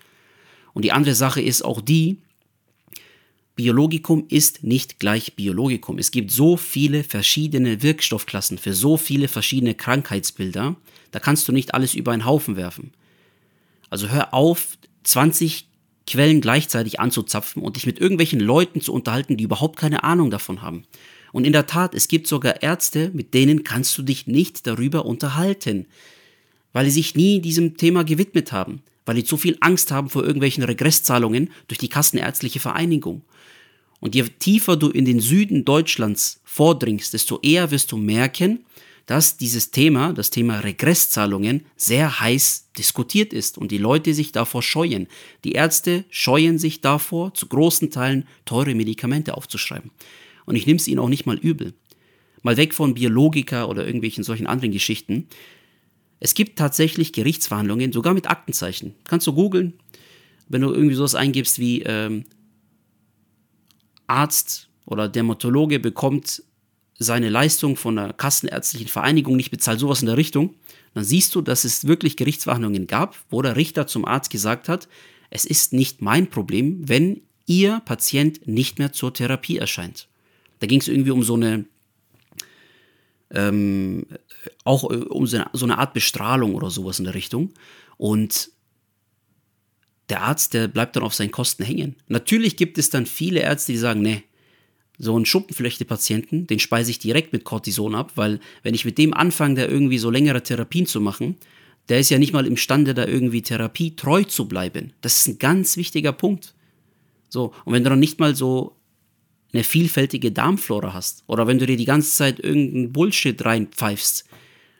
Und 0.73 0.85
die 0.85 0.93
andere 0.93 1.15
Sache 1.15 1.41
ist 1.41 1.63
auch 1.63 1.81
die, 1.81 2.19
Biologikum 3.57 4.27
ist 4.29 4.65
nicht 4.65 5.01
gleich 5.01 5.35
Biologikum. 5.35 5.97
Es 5.97 6.11
gibt 6.11 6.31
so 6.31 6.59
viele 6.59 7.03
verschiedene 7.03 7.83
Wirkstoffklassen 7.83 8.59
für 8.59 8.75
so 8.75 8.99
viele 8.99 9.29
verschiedene 9.29 9.75
Krankheitsbilder, 9.75 10.77
da 11.11 11.19
kannst 11.19 11.49
du 11.49 11.53
nicht 11.53 11.73
alles 11.73 11.95
über 11.95 12.13
einen 12.13 12.27
Haufen 12.27 12.57
werfen. 12.57 12.93
Also 13.89 14.11
hör 14.11 14.35
auf, 14.35 14.77
20 15.05 15.69
Quellen 16.07 16.43
gleichzeitig 16.43 17.01
anzuzapfen 17.01 17.63
und 17.63 17.77
dich 17.77 17.87
mit 17.87 17.99
irgendwelchen 17.99 18.41
Leuten 18.41 18.83
zu 18.83 18.93
unterhalten, 18.93 19.39
die 19.39 19.45
überhaupt 19.45 19.79
keine 19.79 20.05
Ahnung 20.05 20.31
davon 20.31 20.61
haben. 20.61 20.85
Und 21.37 21.45
in 21.45 21.53
der 21.53 21.67
Tat, 21.67 21.95
es 21.95 22.09
gibt 22.09 22.29
sogar 22.29 22.63
Ärzte, 22.63 23.11
mit 23.13 23.35
denen 23.35 23.63
kannst 23.63 23.99
du 23.99 24.03
dich 24.03 24.27
nicht 24.27 24.67
darüber 24.67 25.05
unterhalten, 25.05 25.85
weil 26.73 26.87
sie 26.87 26.93
sich 26.93 27.15
nie 27.15 27.43
diesem 27.43 27.77
Thema 27.77 28.05
gewidmet 28.05 28.53
haben, 28.53 28.81
weil 29.05 29.17
sie 29.17 29.25
zu 29.25 29.37
viel 29.37 29.59
Angst 29.61 29.91
haben 29.91 30.09
vor 30.09 30.25
irgendwelchen 30.25 30.65
Regresszahlungen 30.65 31.51
durch 31.69 31.77
die 31.77 31.91
Kassenärztliche 31.91 32.59
Vereinigung. 32.59 33.21
Und 34.01 34.15
je 34.15 34.23
tiefer 34.23 34.79
du 34.79 34.89
in 34.89 35.05
den 35.05 35.21
Süden 35.21 35.67
Deutschlands 35.67 36.41
vordringst, 36.43 37.13
desto 37.13 37.39
eher 37.43 37.71
wirst 37.71 37.93
du 37.93 37.99
merken, 37.99 38.65
dass 39.05 39.37
dieses 39.37 39.71
Thema, 39.71 40.15
das 40.15 40.31
Thema 40.31 40.61
Regresszahlungen, 40.61 41.67
sehr 41.77 42.19
heiß 42.19 42.71
diskutiert 42.79 43.35
ist 43.35 43.59
und 43.59 43.71
die 43.73 43.77
Leute 43.77 44.15
sich 44.15 44.33
davor 44.33 44.63
scheuen. 44.63 45.07
Die 45.45 45.53
Ärzte 45.53 46.07
scheuen 46.09 46.59
sich 46.59 46.81
davor, 46.81 47.35
zu 47.35 47.47
großen 47.47 47.91
Teilen 47.91 48.27
teure 48.47 48.75
Medikamente 48.75 49.37
aufzuschreiben. 49.37 49.91
Und 50.47 50.57
ich 50.57 50.67
nehme 50.67 50.79
es 50.79 50.89
ihnen 50.89 51.01
auch 51.01 51.09
nicht 51.09 51.27
mal 51.27 51.37
übel. 51.37 51.75
Mal 52.43 52.57
weg 52.57 52.73
von 52.73 52.95
Biologika 52.95 53.65
oder 53.67 53.85
irgendwelchen 53.85 54.25
solchen 54.25 54.47
anderen 54.47 54.73
Geschichten. 54.73 55.29
Es 56.21 56.35
gibt 56.35 56.59
tatsächlich 56.59 57.13
Gerichtsverhandlungen, 57.13 57.93
sogar 57.93 58.15
mit 58.15 58.31
Aktenzeichen. 58.31 58.95
Kannst 59.05 59.27
du 59.27 59.35
googeln, 59.35 59.75
wenn 60.49 60.63
du 60.63 60.73
irgendwie 60.73 60.95
sowas 60.95 61.15
eingibst 61.15 61.59
wie 61.59 61.83
ähm, 61.83 62.25
Arzt 64.07 64.69
oder 64.87 65.09
Dermatologe 65.09 65.81
bekommt 65.81 66.43
seine 66.99 67.29
Leistung 67.29 67.77
von 67.77 67.97
der 67.97 68.13
Kassenärztlichen 68.13 68.89
Vereinigung 68.89 69.37
nicht 69.37 69.51
bezahlt, 69.51 69.81
sowas 69.81 70.01
in 70.01 70.07
der 70.07 70.17
Richtung, 70.17 70.55
dann 70.95 71.05
siehst 71.05 71.35
du, 71.35 71.43
dass 71.43 71.65
es 71.65 71.87
wirklich 71.87 72.17
Gerichtsverhandlungen 72.17 72.87
gab, 72.87 73.17
wo 73.29 73.43
der 73.43 73.57
Richter 73.57 73.87
zum 73.87 74.07
Arzt 74.07 74.31
gesagt 74.31 74.69
hat, 74.69 74.89
es 75.29 75.45
ist 75.45 75.73
nicht 75.73 76.01
mein 76.01 76.31
Problem, 76.31 76.89
wenn 76.89 77.21
Ihr 77.47 77.81
Patient 77.85 78.47
nicht 78.47 78.79
mehr 78.79 78.93
zur 78.93 79.13
Therapie 79.13 79.59
erscheint. 79.59 80.09
Da 80.59 80.67
ging 80.67 80.81
es 80.81 80.89
irgendwie 80.89 81.11
um 81.11 81.23
so 81.23 81.35
eine, 81.35 81.65
ähm, 83.31 84.07
auch 84.65 84.83
um 84.85 85.27
so 85.27 85.37
eine, 85.37 85.51
so 85.53 85.67
eine 85.67 85.79
Art 85.79 85.95
Bestrahlung 85.95 86.55
oder 86.55 86.71
sowas 86.71 86.99
in 86.99 87.05
der 87.05 87.15
Richtung. 87.15 87.53
Und 87.97 88.51
der 90.09 90.23
Arzt, 90.23 90.55
der 90.55 90.69
bleibt 90.69 90.97
dann 90.97 91.03
auf 91.03 91.15
seinen 91.15 91.31
Kosten 91.31 91.65
hängen. 91.65 91.97
Natürlich 92.09 92.57
gibt 92.57 92.79
es 92.79 92.91
dann 92.91 93.07
viele 93.07 93.41
Ärzte, 93.41 93.73
die 93.73 93.79
sagen, 93.79 94.03
nee, 94.03 94.23
so 94.99 95.15
einen 95.15 95.27
Schuppenflechte-Patienten, 95.27 96.47
den 96.47 96.59
speise 96.59 96.91
ich 96.91 96.99
direkt 96.99 97.33
mit 97.33 97.45
Cortison 97.45 97.95
ab, 97.95 98.13
weil 98.15 98.41
wenn 98.63 98.75
ich 98.75 98.85
mit 98.85 98.99
dem 98.99 99.13
anfange, 99.13 99.57
da 99.57 99.67
irgendwie 99.67 99.99
so 99.99 100.11
längere 100.11 100.43
Therapien 100.43 100.87
zu 100.87 101.01
machen, 101.01 101.37
der 101.89 102.01
ist 102.01 102.11
ja 102.11 102.19
nicht 102.19 102.33
mal 102.33 102.47
imstande, 102.47 102.95
da 102.95 103.07
irgendwie 103.07 103.43
Therapie 103.43 103.95
treu 103.95 104.25
zu 104.25 104.49
bleiben. 104.49 104.93
Das 105.03 105.19
ist 105.19 105.29
ein 105.29 105.39
ganz 105.39 105.77
wichtiger 105.77 106.13
Punkt. 106.13 106.55
So, 107.29 107.53
und 107.65 107.75
wenn 107.75 107.85
du 107.85 107.91
dann 107.91 108.01
nicht 108.01 108.19
mal 108.19 108.35
so 108.35 108.76
eine 109.57 109.65
vielfältige 109.65 110.33
Darmflora 110.33 110.93
hast, 110.93 111.25
oder 111.27 111.47
wenn 111.47 111.59
du 111.59 111.67
dir 111.67 111.77
die 111.77 111.85
ganze 111.85 112.13
Zeit 112.13 112.41
irgendeinen 112.41 112.93
Bullshit 112.93 113.43
reinpfeifst, 113.45 114.27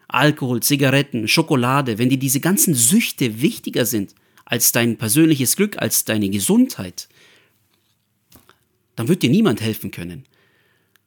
Alkohol, 0.07 0.61
Zigaretten, 0.61 1.27
Schokolade, 1.27 1.97
wenn 1.97 2.09
dir 2.09 2.19
diese 2.19 2.39
ganzen 2.39 2.73
Süchte 2.73 3.41
wichtiger 3.41 3.85
sind 3.85 4.15
als 4.45 4.71
dein 4.71 4.97
persönliches 4.97 5.55
Glück, 5.55 5.81
als 5.81 6.05
deine 6.05 6.29
Gesundheit, 6.29 7.09
dann 8.95 9.07
wird 9.07 9.23
dir 9.23 9.29
niemand 9.29 9.61
helfen 9.61 9.91
können. 9.91 10.25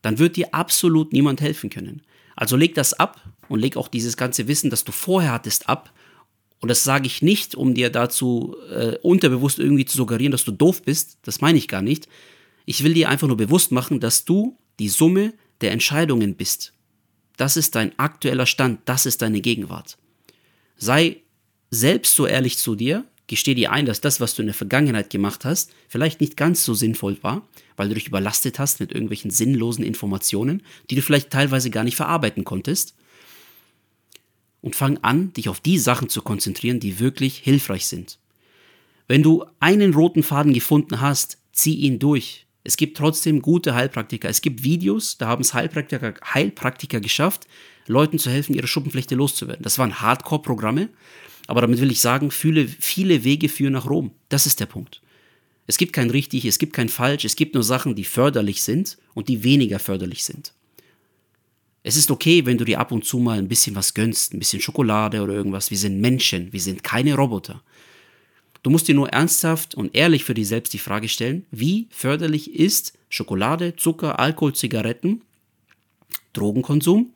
Dann 0.03 0.19
wird 0.19 0.37
dir 0.37 0.55
absolut 0.55 1.13
niemand 1.13 1.41
helfen 1.41 1.71
können. 1.71 2.03
Also 2.37 2.57
leg 2.57 2.75
das 2.75 2.93
ab 2.93 3.23
und 3.49 3.61
leg 3.61 3.77
auch 3.77 3.89
dieses 3.89 4.17
ganze 4.17 4.49
Wissen, 4.49 4.71
das 4.71 4.85
du 4.85 4.93
vorher 4.93 5.33
hattest, 5.33 5.69
ab. 5.69 5.93
Und 6.61 6.69
das 6.69 6.85
sage 6.85 7.07
ich 7.07 7.23
nicht, 7.23 7.55
um 7.55 7.73
dir 7.75 7.91
dazu 7.91 8.57
äh, 8.71 8.97
unterbewusst 9.03 9.59
irgendwie 9.59 9.87
zu 9.87 9.97
suggerieren, 9.97 10.33
dass 10.33 10.45
du 10.45 10.53
doof 10.53 10.83
bist. 10.83 11.19
Das 11.23 11.41
meine 11.41 11.59
ich 11.59 11.69
gar 11.69 11.83
nicht. 11.83 12.09
Ich 12.67 12.85
will 12.85 12.95
dir 12.95 13.09
einfach 13.09 13.29
nur 13.29 13.37
bewusst 13.37 13.73
machen, 13.73 14.01
dass 14.01 14.25
du 14.25 14.57
die 14.79 14.89
Summe 14.89 15.35
der 15.61 15.73
Entscheidungen 15.73 16.35
bist. 16.35 16.73
Das 17.37 17.57
ist 17.57 17.75
dein 17.75 17.99
aktueller 17.99 18.47
Stand, 18.47 18.81
das 18.85 19.07
ist 19.07 19.23
deine 19.23 19.41
Gegenwart. 19.41 19.99
Sei 20.77 21.19
selbst 21.71 22.15
so 22.15 22.27
ehrlich 22.27 22.59
zu 22.59 22.75
dir, 22.75 23.05
Gesteh 23.31 23.55
dir 23.55 23.71
ein, 23.71 23.87
dass 23.87 24.01
das, 24.01 24.19
was 24.19 24.35
du 24.35 24.43
in 24.43 24.47
der 24.47 24.57
Vergangenheit 24.57 25.09
gemacht 25.09 25.45
hast, 25.45 25.73
vielleicht 25.87 26.21
nicht 26.21 26.37
ganz 26.37 26.65
so 26.65 26.75
sinnvoll 26.75 27.17
war, 27.23 27.47
weil 27.77 27.89
du 27.89 27.95
dich 27.95 28.09
überlastet 28.09 28.59
hast 28.59 28.81
mit 28.81 28.91
irgendwelchen 28.91 29.31
sinnlosen 29.31 29.85
Informationen, 29.85 30.65
die 30.91 30.97
du 30.97 31.03
vielleicht 31.03 31.31
teilweise 31.31 31.71
gar 31.71 31.85
nicht 31.85 31.95
verarbeiten 31.95 32.43
konntest. 32.43 32.97
Und 34.63 34.75
fang 34.75 34.99
an, 35.03 35.33
dich 35.35 35.49
auf 35.49 35.61
die 35.61 35.79
Sachen 35.79 36.09
zu 36.09 36.23
konzentrieren, 36.23 36.81
die 36.81 36.99
wirklich 36.99 37.37
hilfreich 37.37 37.87
sind. 37.87 38.19
Wenn 39.07 39.23
du 39.23 39.45
einen 39.61 39.95
roten 39.95 40.25
Faden 40.25 40.53
gefunden 40.53 41.01
hast, 41.01 41.39
zieh 41.53 41.77
ihn 41.77 42.01
durch. 42.01 42.49
Es 42.63 42.77
gibt 42.77 42.97
trotzdem 42.97 43.41
gute 43.41 43.75
Heilpraktiker. 43.75 44.29
Es 44.29 44.43
gibt 44.43 44.63
Videos, 44.63 45.17
da 45.19 45.29
haben 45.29 45.41
es 45.41 45.55
Heilpraktiker, 45.55 46.15
Heilpraktiker 46.23 47.01
geschafft, 47.01 47.47
Leuten 47.87 48.19
zu 48.19 48.31
helfen, 48.31 48.55
ihre 48.55 48.67
Schuppenflechte 48.67 49.15
loszuwerden. 49.15 49.63
Das 49.63 49.79
waren 49.79 50.01
Hardcore-Programme, 50.01 50.91
aber 51.47 51.63
damit 51.63 51.81
will 51.81 51.91
ich 51.91 52.01
sagen, 52.01 52.31
viele, 52.31 52.69
viele 52.69 53.25
Wege 53.25 53.49
führen 53.49 53.73
nach 53.73 53.89
Rom. 53.89 54.13
Das 54.29 54.47
ist 54.47 54.61
der 54.61 54.67
Punkt. 54.67 55.01
Es 55.67 55.79
gibt 55.79 55.93
kein 55.93 56.11
richtig, 56.11 56.45
es 56.45 56.59
gibt 56.59 56.73
kein 56.73 56.89
falsch, 56.89 57.25
es 57.25 57.37
gibt 57.37 57.55
nur 57.55 57.63
Sachen, 57.63 57.95
die 57.95 58.05
förderlich 58.05 58.63
sind 58.63 58.99
und 59.15 59.29
die 59.29 59.45
weniger 59.45 59.79
förderlich 59.79 60.25
sind. 60.25 60.53
Es 61.83 61.97
ist 61.97 62.11
okay, 62.11 62.45
wenn 62.45 62.59
du 62.59 62.65
dir 62.65 62.79
ab 62.79 62.93
und 62.93 63.05
zu 63.05 63.19
mal 63.19 63.39
ein 63.39 63.49
bisschen 63.49 63.75
was 63.75 63.95
gönnst, 63.95 64.35
ein 64.35 64.39
bisschen 64.39 64.61
Schokolade 64.61 65.23
oder 65.23 65.33
irgendwas. 65.33 65.71
Wir 65.71 65.79
sind 65.79 66.01
Menschen, 66.01 66.53
wir 66.53 66.61
sind 66.61 66.83
keine 66.83 67.15
Roboter. 67.15 67.63
Du 68.63 68.71
musst 68.71 68.89
dir 68.89 68.95
nur 68.95 69.09
ernsthaft 69.09 69.75
und 69.75 69.95
ehrlich 69.95 70.25
für 70.25 70.35
dich 70.35 70.49
selbst 70.49 70.73
die 70.73 70.79
Frage 70.79 71.09
stellen, 71.09 71.47
wie 71.51 71.89
förderlich 71.91 72.55
ist 72.55 72.93
Schokolade, 73.09 73.75
Zucker, 73.77 74.19
Alkohol, 74.19 74.55
Zigaretten, 74.55 75.23
Drogenkonsum 76.33 77.13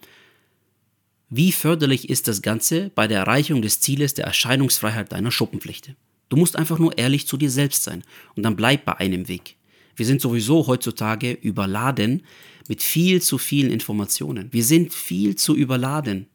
wie 1.37 1.51
förderlich 1.51 2.11
ist 2.11 2.29
das 2.29 2.43
Ganze 2.43 2.93
bei 2.95 3.09
der 3.09 3.19
Erreichung 3.19 3.61
des 3.61 3.81
Zieles 3.81 4.15
der 4.15 4.25
Erscheinungsfreiheit 4.25 5.11
deiner 5.11 5.33
Schuppenpflichte? 5.33 5.97
Du 6.29 6.37
musst 6.37 6.55
einfach 6.55 6.79
nur 6.79 6.97
ehrlich 6.97 7.27
zu 7.27 7.37
dir 7.37 7.51
selbst 7.51 7.83
sein 7.83 8.05
und 8.37 8.45
dann 8.45 8.55
bleib 8.55 8.85
bei 8.85 8.99
einem 8.99 9.27
Weg. 9.27 9.57
Wir 9.97 10.07
sind 10.07 10.21
sowieso 10.21 10.69
heutzutage 10.69 11.33
überladen 11.33 12.23
mit 12.69 12.85
viel 12.85 13.21
zu 13.21 13.39
vielen 13.39 13.73
Informationen. 13.73 14.53
Wir 14.53 14.63
sind 14.63 14.95
viel 14.95 15.35
zu 15.35 15.57
überladen. 15.57 16.27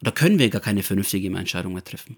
Da 0.00 0.10
können 0.10 0.40
wir 0.40 0.50
gar 0.50 0.60
keine 0.60 0.82
vernünftige 0.82 1.28
Entscheidung 1.28 1.74
mehr 1.74 1.84
treffen. 1.84 2.16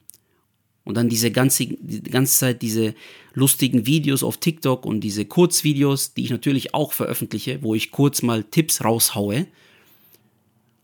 Und 0.88 0.96
dann 0.96 1.10
diese 1.10 1.30
ganze, 1.30 1.66
die 1.66 2.00
ganze 2.00 2.38
Zeit 2.38 2.62
diese 2.62 2.94
lustigen 3.34 3.84
Videos 3.84 4.22
auf 4.22 4.38
TikTok 4.38 4.86
und 4.86 5.00
diese 5.00 5.26
Kurzvideos, 5.26 6.14
die 6.14 6.24
ich 6.24 6.30
natürlich 6.30 6.72
auch 6.72 6.94
veröffentliche, 6.94 7.62
wo 7.62 7.74
ich 7.74 7.90
kurz 7.90 8.22
mal 8.22 8.42
Tipps 8.42 8.82
raushaue, 8.82 9.46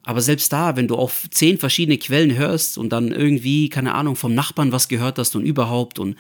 Aber 0.02 0.20
selbst 0.20 0.52
da, 0.52 0.76
wenn 0.76 0.88
du 0.88 0.96
auf 0.96 1.26
zehn 1.30 1.56
verschiedene 1.56 1.96
Quellen 1.96 2.36
hörst 2.36 2.76
und 2.76 2.90
dann 2.90 3.12
irgendwie, 3.12 3.70
keine 3.70 3.94
Ahnung, 3.94 4.14
vom 4.14 4.34
Nachbarn 4.34 4.72
was 4.72 4.88
gehört 4.88 5.18
hast 5.18 5.34
und 5.36 5.46
überhaupt 5.46 5.98
und 5.98 6.16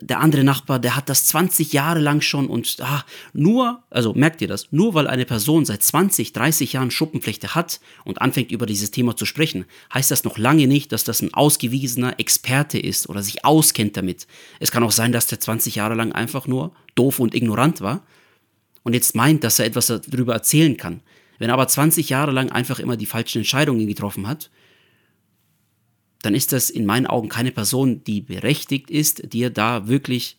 der 0.00 0.20
andere 0.20 0.44
Nachbar, 0.44 0.78
der 0.78 0.96
hat 0.96 1.08
das 1.08 1.26
20 1.26 1.72
Jahre 1.72 2.00
lang 2.00 2.20
schon 2.20 2.46
und 2.46 2.76
ah, 2.80 3.04
nur, 3.32 3.82
also 3.90 4.14
merkt 4.14 4.40
ihr 4.42 4.48
das, 4.48 4.68
nur 4.70 4.94
weil 4.94 5.06
eine 5.06 5.24
Person 5.24 5.64
seit 5.64 5.82
20, 5.82 6.32
30 6.32 6.74
Jahren 6.74 6.90
Schuppenflechte 6.90 7.54
hat 7.54 7.80
und 8.04 8.20
anfängt 8.20 8.50
über 8.52 8.66
dieses 8.66 8.90
Thema 8.90 9.16
zu 9.16 9.26
sprechen, 9.26 9.64
heißt 9.92 10.10
das 10.10 10.24
noch 10.24 10.38
lange 10.38 10.66
nicht, 10.66 10.92
dass 10.92 11.04
das 11.04 11.22
ein 11.22 11.34
ausgewiesener 11.34 12.18
Experte 12.18 12.78
ist 12.78 13.08
oder 13.08 13.22
sich 13.22 13.44
auskennt 13.44 13.96
damit. 13.96 14.26
Es 14.58 14.70
kann 14.70 14.82
auch 14.82 14.92
sein, 14.92 15.12
dass 15.12 15.26
der 15.26 15.40
20 15.40 15.74
Jahre 15.74 15.94
lang 15.94 16.12
einfach 16.12 16.46
nur 16.46 16.72
doof 16.94 17.20
und 17.20 17.34
ignorant 17.34 17.80
war 17.80 18.02
und 18.82 18.94
jetzt 18.94 19.14
meint, 19.14 19.44
dass 19.44 19.58
er 19.58 19.66
etwas 19.66 19.86
darüber 19.86 20.34
erzählen 20.34 20.76
kann. 20.76 21.00
Wenn 21.38 21.48
er 21.48 21.54
aber 21.54 21.68
20 21.68 22.08
Jahre 22.10 22.32
lang 22.32 22.50
einfach 22.50 22.78
immer 22.78 22.96
die 22.96 23.06
falschen 23.06 23.38
Entscheidungen 23.38 23.86
getroffen 23.86 24.28
hat, 24.28 24.50
dann 26.22 26.34
ist 26.34 26.52
das 26.52 26.70
in 26.70 26.86
meinen 26.86 27.06
Augen 27.06 27.28
keine 27.28 27.52
Person, 27.52 28.04
die 28.04 28.20
berechtigt 28.20 28.90
ist, 28.90 29.32
dir 29.32 29.50
da 29.50 29.88
wirklich 29.88 30.38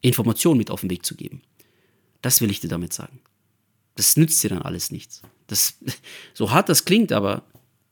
Informationen 0.00 0.58
mit 0.58 0.70
auf 0.70 0.82
den 0.82 0.90
Weg 0.90 1.04
zu 1.04 1.16
geben. 1.16 1.42
Das 2.22 2.40
will 2.40 2.50
ich 2.50 2.60
dir 2.60 2.68
damit 2.68 2.92
sagen. 2.92 3.20
Das 3.94 4.16
nützt 4.16 4.42
dir 4.42 4.50
dann 4.50 4.62
alles 4.62 4.90
nichts. 4.90 5.22
Das, 5.46 5.78
so 6.34 6.50
hart 6.50 6.68
das 6.68 6.84
klingt, 6.84 7.12
aber 7.12 7.44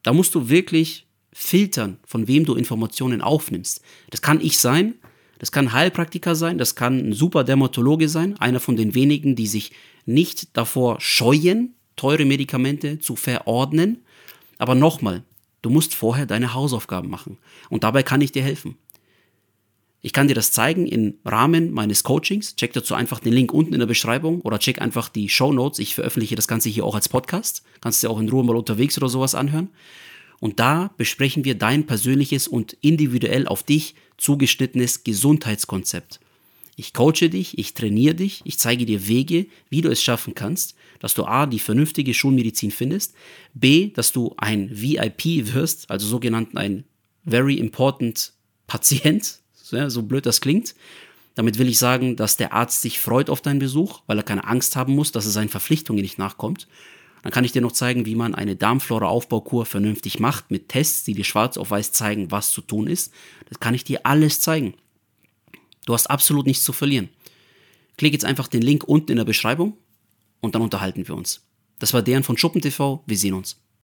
da 0.02 0.12
musst 0.12 0.34
du 0.34 0.48
wirklich 0.48 1.06
filtern, 1.32 1.98
von 2.06 2.28
wem 2.28 2.44
du 2.44 2.54
Informationen 2.54 3.20
aufnimmst. 3.20 3.82
Das 4.10 4.22
kann 4.22 4.40
ich 4.40 4.58
sein, 4.58 4.94
das 5.38 5.52
kann 5.52 5.72
Heilpraktiker 5.72 6.34
sein, 6.34 6.58
das 6.58 6.76
kann 6.76 7.10
ein 7.10 7.12
super 7.12 7.44
Dermatologe 7.44 8.08
sein, 8.08 8.38
einer 8.38 8.60
von 8.60 8.76
den 8.76 8.94
wenigen, 8.94 9.36
die 9.36 9.46
sich 9.46 9.72
nicht 10.06 10.56
davor 10.56 11.00
scheuen, 11.00 11.74
teure 11.94 12.24
Medikamente 12.24 13.00
zu 13.00 13.16
verordnen. 13.16 14.04
Aber 14.58 14.74
nochmal, 14.74 15.24
du 15.66 15.70
musst 15.70 15.96
vorher 15.96 16.26
deine 16.26 16.54
Hausaufgaben 16.54 17.10
machen. 17.10 17.38
Und 17.68 17.82
dabei 17.82 18.04
kann 18.04 18.20
ich 18.20 18.30
dir 18.30 18.42
helfen. 18.42 18.76
Ich 20.00 20.12
kann 20.12 20.28
dir 20.28 20.34
das 20.34 20.52
zeigen 20.52 20.86
im 20.86 21.14
Rahmen 21.24 21.72
meines 21.72 22.04
Coachings. 22.04 22.54
Check 22.54 22.72
dazu 22.72 22.94
einfach 22.94 23.18
den 23.18 23.32
Link 23.32 23.52
unten 23.52 23.72
in 23.72 23.80
der 23.80 23.88
Beschreibung 23.88 24.42
oder 24.42 24.60
check 24.60 24.80
einfach 24.80 25.08
die 25.08 25.28
Show 25.28 25.52
Notes. 25.52 25.80
Ich 25.80 25.96
veröffentliche 25.96 26.36
das 26.36 26.46
Ganze 26.46 26.68
hier 26.68 26.84
auch 26.84 26.94
als 26.94 27.08
Podcast. 27.08 27.64
Kannst 27.80 28.00
du 28.00 28.06
dir 28.06 28.12
auch 28.12 28.20
in 28.20 28.28
Ruhe 28.28 28.44
mal 28.44 28.54
unterwegs 28.54 28.96
oder 28.96 29.08
sowas 29.08 29.34
anhören. 29.34 29.70
Und 30.38 30.60
da 30.60 30.90
besprechen 30.96 31.44
wir 31.44 31.56
dein 31.56 31.84
persönliches 31.84 32.46
und 32.46 32.76
individuell 32.80 33.48
auf 33.48 33.64
dich 33.64 33.96
zugeschnittenes 34.16 35.02
Gesundheitskonzept. 35.02 36.20
Ich 36.78 36.92
coache 36.92 37.30
dich, 37.30 37.56
ich 37.56 37.72
trainiere 37.72 38.14
dich, 38.14 38.42
ich 38.44 38.58
zeige 38.58 38.84
dir 38.84 39.08
Wege, 39.08 39.46
wie 39.70 39.80
du 39.80 39.88
es 39.88 40.02
schaffen 40.02 40.34
kannst, 40.34 40.76
dass 41.00 41.14
du 41.14 41.24
A, 41.24 41.46
die 41.46 41.58
vernünftige 41.58 42.12
Schulmedizin 42.12 42.70
findest, 42.70 43.14
B, 43.54 43.90
dass 43.94 44.12
du 44.12 44.34
ein 44.36 44.68
VIP 44.70 45.54
wirst, 45.54 45.90
also 45.90 46.06
sogenannten 46.06 46.58
ein 46.58 46.84
Very 47.24 47.54
Important 47.54 48.34
Patient, 48.66 49.40
so 49.88 50.02
blöd 50.02 50.26
das 50.26 50.42
klingt. 50.42 50.74
Damit 51.34 51.58
will 51.58 51.68
ich 51.68 51.78
sagen, 51.78 52.14
dass 52.16 52.36
der 52.36 52.52
Arzt 52.52 52.82
sich 52.82 53.00
freut 53.00 53.30
auf 53.30 53.40
deinen 53.40 53.58
Besuch, 53.58 54.02
weil 54.06 54.18
er 54.18 54.22
keine 54.22 54.46
Angst 54.46 54.76
haben 54.76 54.94
muss, 54.94 55.12
dass 55.12 55.24
er 55.24 55.32
seinen 55.32 55.48
Verpflichtungen 55.48 56.02
nicht 56.02 56.18
nachkommt. 56.18 56.68
Dann 57.22 57.32
kann 57.32 57.44
ich 57.44 57.52
dir 57.52 57.62
noch 57.62 57.72
zeigen, 57.72 58.06
wie 58.06 58.14
man 58.14 58.34
eine 58.34 58.54
Darmflora-Aufbaukur 58.54 59.64
vernünftig 59.64 60.20
macht 60.20 60.50
mit 60.50 60.68
Tests, 60.68 61.04
die 61.04 61.14
dir 61.14 61.24
schwarz 61.24 61.56
auf 61.56 61.70
weiß 61.70 61.92
zeigen, 61.92 62.30
was 62.30 62.50
zu 62.50 62.60
tun 62.60 62.86
ist. 62.86 63.12
Das 63.48 63.60
kann 63.60 63.74
ich 63.74 63.84
dir 63.84 64.00
alles 64.04 64.40
zeigen. 64.40 64.74
Du 65.86 65.94
hast 65.94 66.08
absolut 66.08 66.46
nichts 66.46 66.64
zu 66.64 66.74
verlieren. 66.74 67.08
Klick 67.96 68.12
jetzt 68.12 68.26
einfach 68.26 68.48
den 68.48 68.60
Link 68.60 68.84
unten 68.84 69.12
in 69.12 69.16
der 69.16 69.24
Beschreibung 69.24 69.78
und 70.40 70.54
dann 70.54 70.62
unterhalten 70.62 71.08
wir 71.08 71.14
uns. 71.14 71.46
Das 71.78 71.94
war 71.94 72.02
deren 72.02 72.22
von 72.22 72.36
Schuppen 72.36 72.60
TV. 72.60 73.02
Wir 73.06 73.16
sehen 73.16 73.32
uns. 73.32 73.58